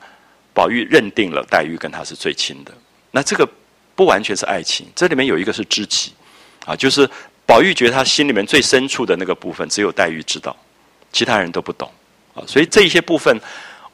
[0.54, 2.72] 宝玉认定了黛玉跟他是最亲的。
[3.12, 3.48] 那这个
[3.96, 6.12] 不完全是爱情，这里面有一个是知己，
[6.66, 7.10] 啊，就是
[7.46, 10.56] 宝玉觉得他心里面最深处的那个部分，只有黛玉知道，
[11.12, 11.90] 其他人都不懂。
[12.34, 13.40] 啊，所以这一些部分。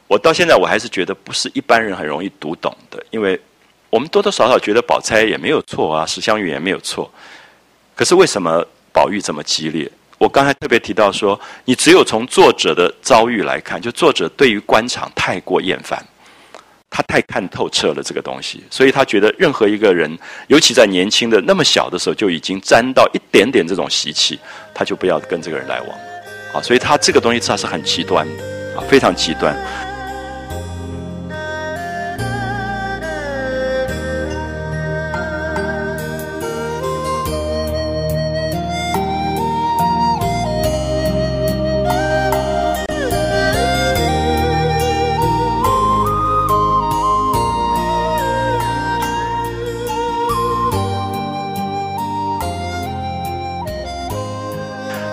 [0.09, 3.39] 我到现在我还是觉得不是一般人很容易读懂的，因为
[3.91, 7.09] 我们多多少少觉得宝钗也没有错啊，史湘云也没有错。
[7.95, 9.87] 可是为什么宝玉这么激烈？
[10.17, 16.03] 我刚才特别提到说，你只有从作者的遭遇来看，就作者对于官场太过厌烦，
[16.89, 24.39] 他太看透彻了这个东西，所以他觉得任何一个人，尤其在年轻的那么小的时候就已经沾到一点点这种习气，
[24.73, 25.89] 他就不要跟这个人来往
[26.51, 26.61] 啊。
[26.61, 28.43] 所以他这个东西他是很极端的
[28.75, 29.55] 啊，非常极端。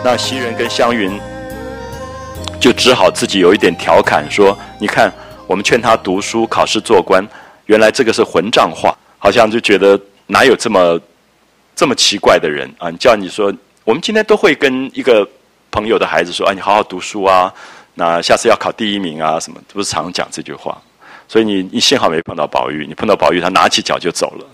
[0.09, 1.19] 那袭人跟湘云
[2.61, 5.13] 就只好自己有一点调侃说：“你看，
[5.49, 7.27] 我们劝他读书、考试、做官，
[7.65, 11.01] 原来这个是混账话，好像就觉得哪有这么
[11.75, 12.89] 这么奇怪的人啊？
[12.93, 13.53] 叫你说，
[13.83, 15.29] 我们今天都会跟一个
[15.73, 17.53] 朋友的孩子说：‘啊，你好好读书啊，
[17.95, 20.81] 那下次要考第一名啊，什么？’不是常讲这句话。
[21.27, 24.47] 所以你你幸好没碰到宝玉，你碰到宝玉，他拿起脚就走了。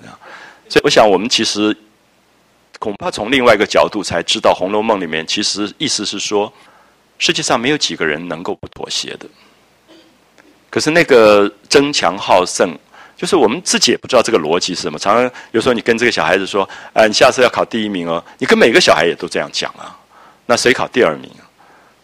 [0.71, 1.77] 所以我想，我们其实
[2.83, 6.53] 恐怕从另外一个角度才知道，《红楼梦》里面其实意思是说。
[7.19, 9.27] 世界上没有几个人能够不妥协的，
[10.69, 12.77] 可是那个争强好胜，
[13.17, 14.99] 就是我们自己也不知道这个逻辑是什么。
[14.99, 19.97] 常常有时候你跟这个小孩子说：“啊，你下次要考第一名哦。”你跟每个小孩也都这样讲啊。
[20.47, 21.31] 那谁考第二名？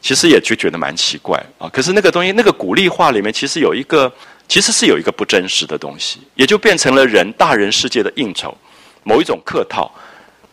[0.00, 1.68] 其实也就觉得蛮奇怪啊。
[1.72, 4.12] 可是那个东西，那个鼓励话里面，其实有一个，
[4.46, 8.56] 其实是有一个不真实的东西，也就变成了人大人世界的应酬，
[9.02, 9.92] 某一种客套。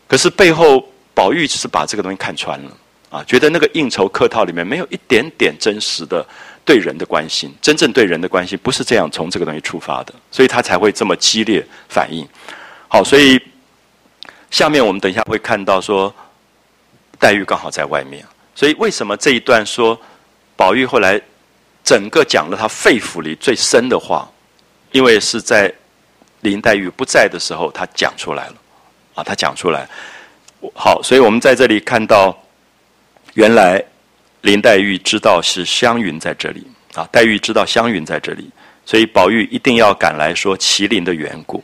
[0.07, 2.71] 可是背后，宝玉只是把这个东西看穿了。
[3.11, 6.25] 啊，觉得那个应酬客套里面没有一点点真实的
[6.65, 12.27] 对人的关心，真正对人的关心不是这样从这个东西出发的，所以他才会这么激烈反应。
[12.89, 13.39] 好，所以
[14.51, 16.13] 下面我们等一下会看到说，
[17.17, 19.97] 黛玉刚好在外面，所以为什么这一段说
[20.57, 21.21] 宝玉后来
[21.83, 24.29] 整个讲了他肺腑里最深的话，
[24.91, 25.73] 因为是在
[26.41, 28.55] 林黛玉不在的时候，他讲出来了，
[29.15, 29.87] 啊，他讲出来。
[30.75, 32.37] 好，所以我们在这里看到。
[33.33, 33.83] 原来
[34.43, 38.49] 林黛玉知道是湘云在这里啊，黛玉知道湘云在这里，
[38.85, 41.61] 所以宝玉一定要赶来说麒麟的缘故。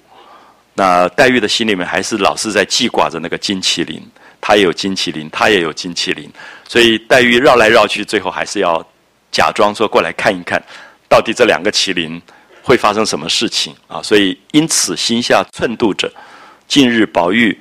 [0.73, 4.05] 那黛玉的心里面还是老是在记挂着那个金麒麟，
[4.41, 6.29] 她也有金麒麟，她也有金麒麟，
[6.67, 8.85] 所以黛玉绕来绕去，最后还是要
[9.31, 10.61] 假装说过来看一看，
[11.07, 12.21] 到底这两个麒麟
[12.61, 14.01] 会发生什么事情啊？
[14.03, 16.11] 所以因此心下寸度着，
[16.71, 17.59] 近日宝玉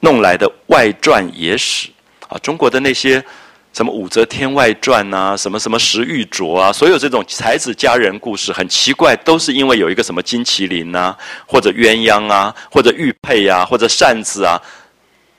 [0.00, 1.88] 弄来的外传野史
[2.26, 3.24] 啊，中国的那些。
[3.72, 14.60] 什么武则天外传呐，什么什么石玉镯啊，所有这种才子佳人故事，很奇怪，都是因为有一个什么金麒麟呐，或者鸳鸯啊，或者玉佩啊，或者扇子啊，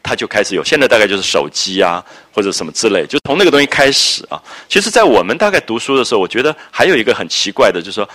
[0.02, 0.64] 他就开始有。
[0.64, 2.02] 现在大概就是手机啊，
[2.34, 4.42] 或者什么之类，就从那个东西开始啊。
[4.70, 8.08] 其实，在我们大概读书的时候，我觉得还有一个很奇怪的，就是说，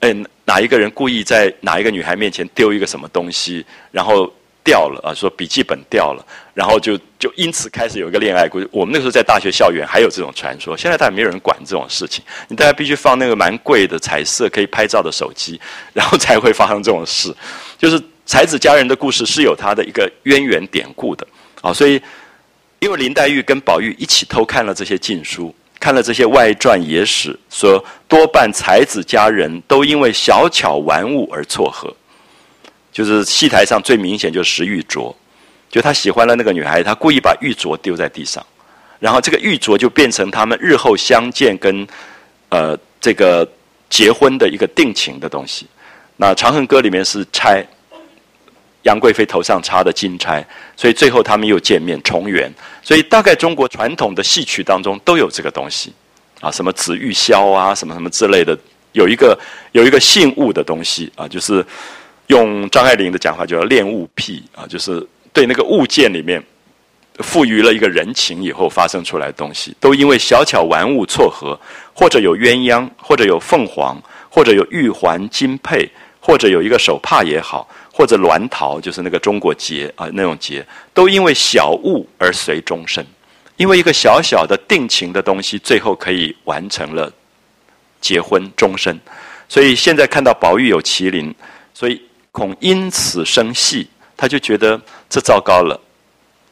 [0.00, 0.14] 哎，
[0.44, 4.32] 哪一个人故意在哪一个女孩面前丢一个什么东西，然后。
[4.66, 5.14] 掉了啊！
[5.14, 8.68] 说笔记本掉了，然后就就因此开始有一个恋爱故事。
[8.72, 12.24] 我们那时候在大学校园还有这种传说，现在大概没有人管这种事情。
[12.48, 15.60] 你大家必须放那个蛮贵的彩色可以拍照的手机，
[15.92, 17.32] 然后才会发生这种事。
[17.78, 21.24] 就是才子佳人的故事是有它的一个渊源典故的
[21.62, 21.72] 啊。
[21.72, 22.02] 所以，
[22.80, 25.54] 因为林黛玉跟宝玉一起偷看了这些禁书，
[25.86, 31.94] 看了这些外传野史，说多半才子佳人都因为小巧玩物而撮合。
[32.92, 35.14] 就是戏台上最明显就是石玉镯，
[35.70, 38.44] 就他喜欢了那个女孩，他故意把玉镯丢在地上，
[38.98, 41.86] 然后这个玉镯就变成他们日后相见跟
[42.48, 43.48] 呃这个
[43.88, 45.68] 结婚的一个定情的东西。
[46.16, 47.64] 那《长恨歌》里面是钗，
[48.86, 50.42] 杨贵妃头上插的金钗，
[50.74, 52.50] 所以最后他们又见面重圆。
[52.82, 55.92] 所以大概中国传统的戏曲当中都有这个东西
[56.40, 58.58] 啊，什么紫玉箫啊，什么什么之类的，
[58.92, 59.38] 有一个
[59.72, 61.64] 有一个信物的东西啊，就是。
[62.28, 65.00] 用张爱玲的讲法，叫恋物癖啊，就是
[65.32, 66.42] 对那个物件里面
[67.20, 71.56] 赋予了一个人情以后发生出来的东西，都因为小巧玩物撮合，
[71.94, 73.96] 或者有鸳鸯，或者有凤凰，
[74.28, 75.88] 或者有玉环金佩，
[76.18, 83.04] 或者有一个手帕也好，或者鸾桃，就是那个中国结啊那种结，都因为小物而随终身，
[83.56, 87.10] 因为一个小小的定情的东西，最后可以完成了
[88.00, 89.00] 结婚终身。
[89.48, 91.34] 所以现在看到宝玉有麒麟，
[91.72, 92.02] 所以。
[92.36, 94.78] 恐因此生气，他就觉得
[95.08, 95.80] 这糟糕了。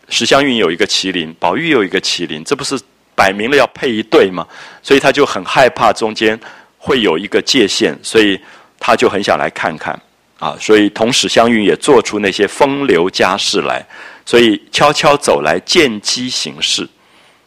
[0.09, 2.81] 史湘云有一个麒麟，宝玉有一个麒麟，这不是
[3.15, 4.49] 摆明了要配一对吗？
[4.83, 6.41] 所以他就很害怕中间
[6.79, 8.41] 会有一个界限，所以
[8.81, 10.01] 他就很想来看看
[10.39, 10.57] 啊。
[10.61, 13.85] 所以同史湘云也做出那些风流家事来，
[14.25, 16.89] 所以悄悄走来见机行事。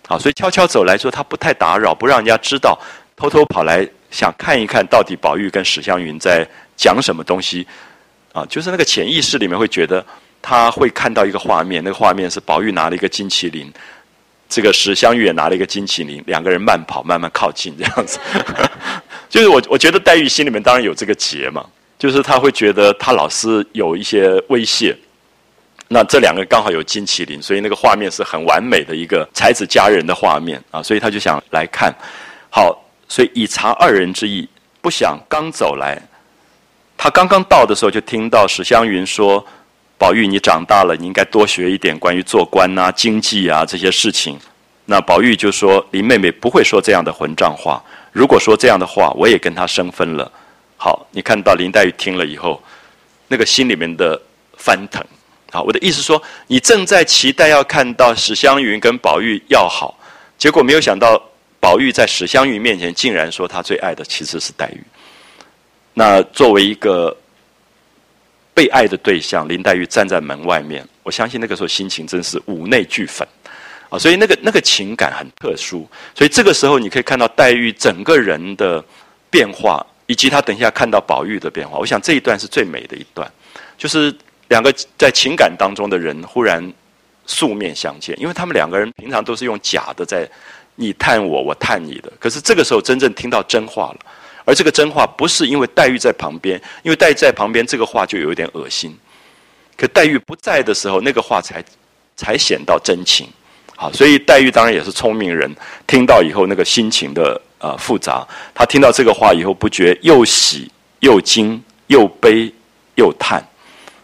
[0.08, 2.80] 啊，所以悄悄走来说他不太打扰，不让人家知道，
[3.16, 6.48] 偷偷跑来想看一看到底宝玉跟史湘云在
[6.78, 7.68] 讲什么东西。
[8.34, 10.06] 啊，就是那个潜意识里面会觉得，
[10.42, 13.74] 他会看到一个画面，那个画面是宝玉拿了一个金麒麟，
[14.48, 18.20] 这个史湘玉也拿了一个金麒麟，两个人慢跑，慢慢靠近这样子。
[19.28, 21.66] 就是我我觉得黛玉心里面当然有这个结嘛，
[21.98, 24.96] 就是他会觉得他老是有一些威胁。
[25.90, 31.96] 那这两个刚好有金麒麟，所以那个画面是很完美的一个才子佳人的画面啊，所以他就想来看。
[32.50, 34.48] 好，所以以察二人之意，
[34.82, 35.98] 不想刚走来。
[36.98, 39.46] 他刚刚到的时候，就听到史湘云说
[39.98, 44.38] ：“宝玉，你长大了，你应该多学一点关于做官啊、经济啊这些事情。”
[44.86, 47.82] 那宝玉就说：“林妹妹不会说这样的混账话。
[48.12, 50.30] 如果说这样的话，我也跟她生分了。”
[50.78, 52.62] 好，你看到林黛玉听了以后，
[53.28, 54.20] 那个心里面的
[54.58, 55.04] 翻腾。
[55.52, 59.98] 好，我的意思说，你正在期待要看到史湘云跟宝玉要好，
[60.38, 61.22] 结果没有想到
[61.60, 64.84] 宝玉在史湘云面前竟然说他最爱的其实是黛玉。
[65.94, 67.16] 那作为一个
[68.54, 73.28] 被爱的对象，林黛玉站在门外面，我相信那个时候心情真是五内俱焚。
[73.90, 78.84] 啊，所以那个那个情感很特殊，所以这个时候你可以看到黛玉整个人的
[79.32, 81.78] 变化，以及他等一下看到宝玉的变化。
[81.78, 83.32] 我想这一段是最美的一段，
[83.78, 84.14] 就是
[84.48, 86.74] 两个在情感当中的人忽然
[87.26, 90.28] 素面相见，因为他们两个人平常都是用假的在
[90.76, 93.98] 你探我，我探你的，可是这个时候真正听到真话了，
[94.46, 98.98] 而这个真话不是因为黛玉在旁边，因为黛玉在旁边，这个话就有一点恶心，
[99.76, 101.64] 可黛玉不在的时候，那个话才
[102.16, 103.28] 才显到真情。
[103.76, 105.54] 好，所以黛玉当然也是聪明人，
[105.86, 112.54] 听到以后那个心情的呃复杂，他听到这个话以后，不觉又喜又惊又悲
[112.96, 113.44] 又叹，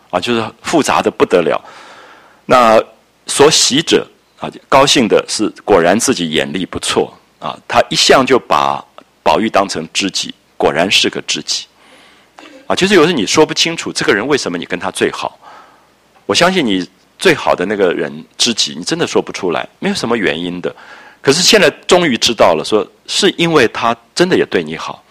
[0.10, 1.60] 啊，就是复杂的不得了。
[2.46, 2.82] 那
[3.28, 4.08] 所喜者
[4.40, 8.84] 啊，高兴的是果然自己眼力不错啊，他一向就把
[9.22, 11.66] 宝玉当成知己，果然是个知己。
[12.68, 15.38] 啊，其实有时候你说不清楚这个人为什么你跟他最好，
[16.26, 16.90] 我相信你。
[17.20, 20.76] 最好的那个人知己，你真的说不出来，没有什么原因的。
[21.24, 25.04] 可是现在终于知道了，说是因为他真的也对你好，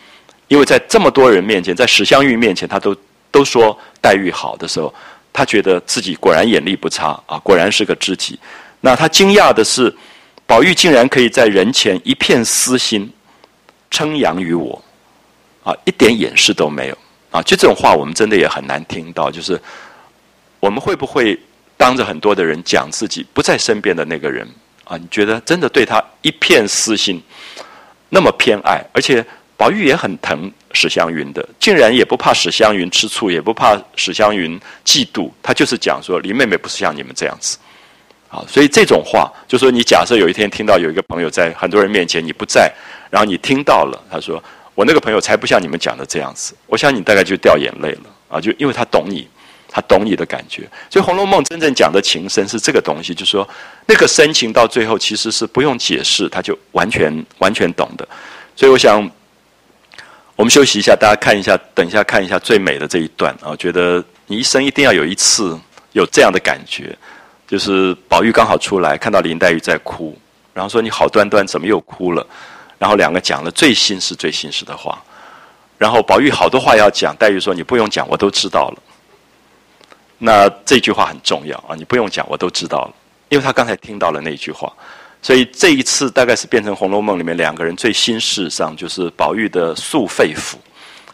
[0.46, 2.94] 因为在这么多人面前，在史湘云面前，他都
[3.30, 4.94] 都说黛玉好的时候，
[5.32, 8.38] 他觉得自己果然眼力不差啊，果然是个知己。
[8.82, 9.92] 那他惊讶的是，
[10.46, 13.10] 宝玉竟然可以在人前一片私心，
[13.90, 14.84] 称扬于我，
[15.64, 16.98] 啊，一点掩饰都没有
[17.30, 17.40] 啊。
[17.40, 19.30] 就这种话，我们真的也很难听到。
[19.30, 19.60] 就是
[20.60, 21.36] 我们会不会？
[21.74, 24.46] 当着很多的人讲自己不在身边的那个人
[24.84, 27.22] 啊，你觉得真的对他一片私心，
[28.08, 29.24] 那么偏爱，而且
[29.56, 37.56] 宝玉也很疼史湘云的，竟然也不怕史湘云吃醋，也不怕史湘云嫉妒，他就是讲说林妹妹不是像你们这样子，
[38.28, 42.72] 啊，所以这种话就说你假设有一天听到有一个朋友在很多人面前你不在，
[43.10, 44.42] 然后你听到了，他说
[44.74, 49.28] 我那个朋友才不像你们讲的这样子，我想你大概就掉眼泪了啊，就因为他懂你。
[49.74, 53.48] 他懂你的感觉，所以《红楼梦》真正讲的情深是这个东西，就是说
[53.86, 58.06] 那个深情到最后其实是不用解释，他就完全完全懂的。
[58.54, 59.10] 所以我想，
[60.36, 63.48] 我们休息一下，大家看一下，等一下看一下最美的这一段啊！
[63.48, 65.58] 我觉得你一生一定要有一次
[65.92, 66.94] 有这样的感觉，
[67.48, 70.14] 就是宝玉刚好出来，看到林黛玉在哭，
[70.52, 72.26] 然后说：“你好端端，怎么又哭了？”
[72.78, 75.02] 然后两个讲了最心事、最心事的话，
[75.78, 78.82] 然后宝玉好多话要讲，黛玉说：“你不用讲，我都知道了。”
[80.24, 81.74] 那这句话很重要啊！
[81.76, 82.94] 你不用讲，我都知道了，
[83.28, 84.72] 因为他刚才听到了那句话，
[85.20, 90.54] 所以这一次大概是变成《红楼梦》里面两个人最心事上，就是宝玉的诉肺腑，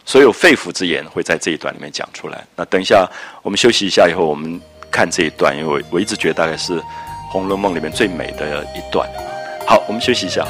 [0.05, 2.45] 所有肺腑之言会在这一段里面讲出来。
[2.55, 3.09] 那等一下
[3.41, 4.61] 我们休息一下以后，我们
[4.91, 6.73] 看这一段，因为我我一直觉得大概是
[7.31, 9.09] 《红楼梦》里面最美的一段。
[9.65, 10.45] 好，我们休息一下。